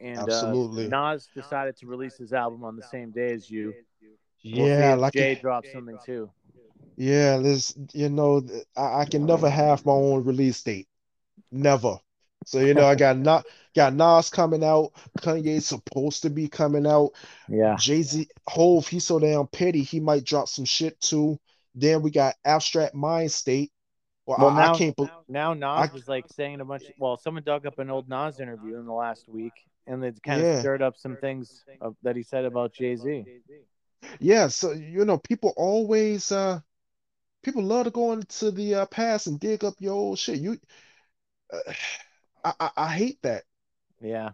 [0.00, 0.86] And Absolutely.
[0.92, 3.72] uh, Nas decided to release his album on the same day as you.
[4.42, 6.30] Yeah, like Jay it- drops something too.
[6.96, 8.46] yeah, this you know,
[8.76, 10.86] I, I can never have my own release date.
[11.50, 11.96] Never.
[12.46, 14.92] So you know, I got not got Nas coming out.
[15.20, 17.10] Kanye's supposed to be coming out.
[17.48, 17.76] Yeah.
[17.78, 21.38] Jay-Z, Hov, he's so damn petty, he might drop some shit too.
[21.74, 23.70] Then we got Abstract Mindstate.
[24.28, 25.10] Well, Well, I, now, I can't believe.
[25.26, 26.84] now Nas I- is like saying a bunch.
[26.98, 29.54] well, someone dug up an old Nas interview in the last week,
[29.86, 30.48] and it kind Yeah.
[30.54, 33.24] of stirred up some things uh, that he said about Jay Z.
[34.20, 36.60] Yeah, so you know, people always uh
[37.42, 40.38] people love to go into the uh, past and dig up your old shit.
[40.40, 40.58] You,
[41.50, 41.72] uh,
[42.44, 43.44] I, I I hate that.
[44.02, 44.30] Yeah.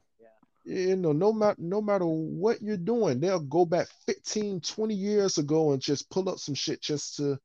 [0.64, 5.38] you know, no matter no matter what you're doing, they'll go back 15, 20 years
[5.38, 7.38] ago and just pull up some shit just to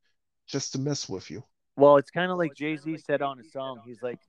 [0.47, 1.43] just to mess with you.
[1.79, 3.81] Well, it's kind of like Jay Z said on his song.
[3.85, 4.19] He's like,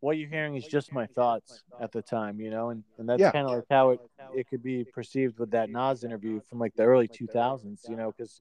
[0.00, 3.22] "What you're hearing is just my thoughts at the time," you know, and and that's
[3.22, 3.30] Yeah.
[3.30, 4.00] kind of like how it
[4.34, 8.10] it could be perceived with that Nas interview from like the early 2000s, you know,
[8.10, 8.40] because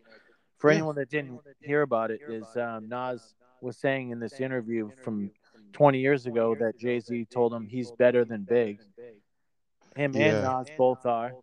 [0.58, 4.92] for anyone that didn't hear about it, is um, Nas was saying in this interview
[5.04, 5.32] from
[5.74, 8.80] 20 years ago that Jay Z told him he's better than Big.
[9.96, 10.22] Him Yeah.
[10.24, 11.34] and Nas both are,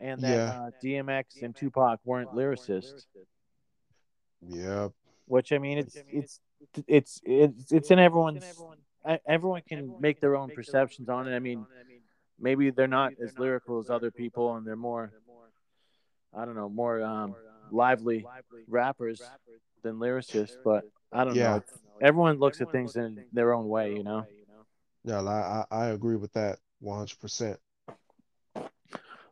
[0.00, 0.50] and that Yeah.
[0.66, 3.06] uh, DMX and Tupac weren't lyricists.
[4.48, 4.92] Yep.
[5.26, 6.40] Which I mean, it's it's
[6.86, 8.44] it's it's it's in everyone's.
[9.26, 11.36] Everyone can make their own perceptions on it.
[11.36, 11.64] I mean,
[12.40, 15.12] maybe they're not as lyrical as other people, and they're more,
[16.34, 17.36] I don't know, more um,
[17.70, 18.26] lively
[18.68, 19.22] rappers
[19.82, 20.56] than lyricists.
[20.64, 21.50] But I don't Yeah.
[21.50, 21.56] know.
[21.56, 24.26] It's, everyone looks at things in their own way, you know.
[25.04, 27.18] yeah, I I, I agree with that 100.
[27.20, 27.60] percent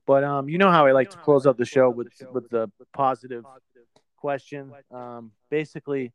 [0.06, 2.70] But um, you know how I like to close out the show with with the
[2.92, 3.44] positive
[4.16, 4.72] question.
[4.90, 6.12] Um, basically,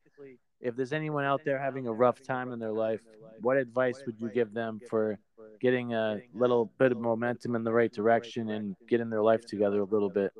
[0.61, 3.01] if there's anyone out there having a rough time in their life,
[3.41, 5.19] what advice would you give them for
[5.61, 9.79] getting a little bit of momentum in the right direction and getting their life together
[9.81, 10.31] a little bit?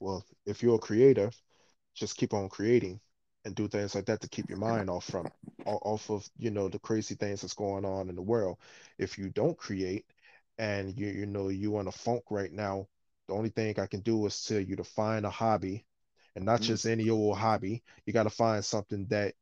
[0.00, 1.30] Well, if you're a creator,
[1.94, 3.00] just keep on creating
[3.44, 5.30] and do things like that to keep your mind off from
[5.64, 8.58] off of you know the crazy things that's going on in the world.
[8.98, 10.06] If you don't create
[10.58, 12.88] and you you know you in a funk right now,
[13.28, 15.84] the only thing I can do is tell you to find a hobby
[16.36, 16.64] and not Mhm.
[16.64, 17.82] just any old hobby.
[18.04, 19.34] You got to find something that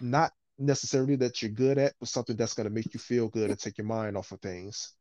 [0.00, 3.50] not necessarily that you're good at, but something that's going to make you feel good
[3.50, 4.94] and take your mind off of things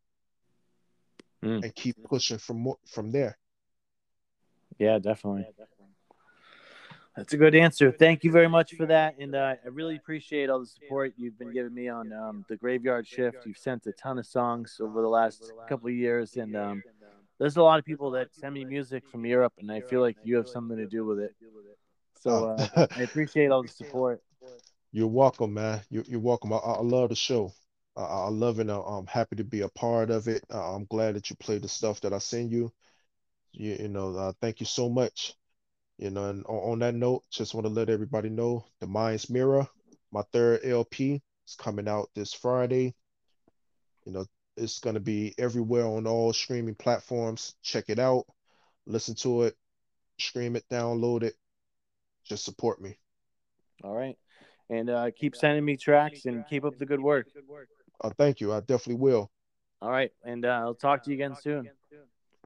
[1.43, 1.63] Mm.
[1.63, 3.37] and keep pushing from from there.
[4.77, 5.47] Yeah, definitely.
[7.15, 7.91] That's a good answer.
[7.91, 11.37] Thank you very much for that, and uh, I really appreciate all the support you've
[11.37, 13.45] been giving me on um, the Graveyard Shift.
[13.45, 16.83] You've sent a ton of songs over the last couple of years, and um,
[17.41, 20.15] there's a lot of people that send me music from Europe, and I feel like
[20.23, 21.35] you have something to do with it.
[22.21, 22.87] So uh, Oh.
[22.95, 24.21] I appreciate all the support.
[24.91, 25.81] You're welcome, man.
[25.89, 26.53] You're, you're welcome.
[26.53, 27.51] I, I love the show.
[27.97, 28.69] I, I love it.
[28.69, 30.43] I- I'm happy to be a part of it.
[30.53, 32.71] Uh, I'm glad that you play the stuff that I send you.
[33.53, 35.33] You, you know, uh, thank you so much.
[35.97, 39.29] You know, and on, on that note, just want to let everybody know the Mind's
[39.31, 39.67] Mirror,
[40.11, 42.93] my third LP, is coming out this Friday.
[44.05, 44.25] You know,
[44.57, 47.55] it's going to be everywhere on all streaming platforms.
[47.61, 48.25] Check it out,
[48.85, 49.55] listen to it,
[50.19, 51.33] stream it, download it.
[52.25, 52.97] Just support me.
[53.83, 54.17] All right,
[54.69, 57.27] and uh, keep sending me tracks and keep up the good work.
[58.03, 58.53] Uh, thank you.
[58.53, 59.31] I definitely will.
[59.81, 61.69] All right, and uh, I'll talk to you again soon.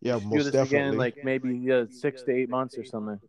[0.01, 0.89] Yeah, most do this definitely.
[0.89, 3.19] in like maybe uh, six to eight months or something.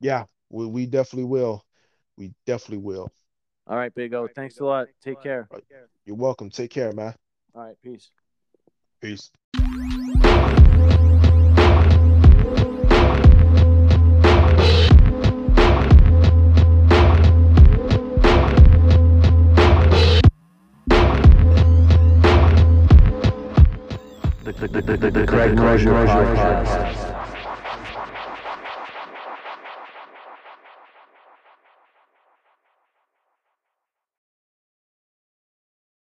[0.00, 1.64] Yeah, we, we definitely will.
[2.16, 3.08] We definitely will.
[3.66, 4.28] All right, Big O.
[4.34, 4.88] Thanks a lot.
[5.02, 5.48] Take care.
[6.04, 6.50] You're welcome.
[6.50, 7.14] Take care, man.
[7.56, 8.10] All right, peace.
[9.00, 9.30] Peace.
[24.42, 27.03] The, the, the, the, the Craig Mosher Podcast.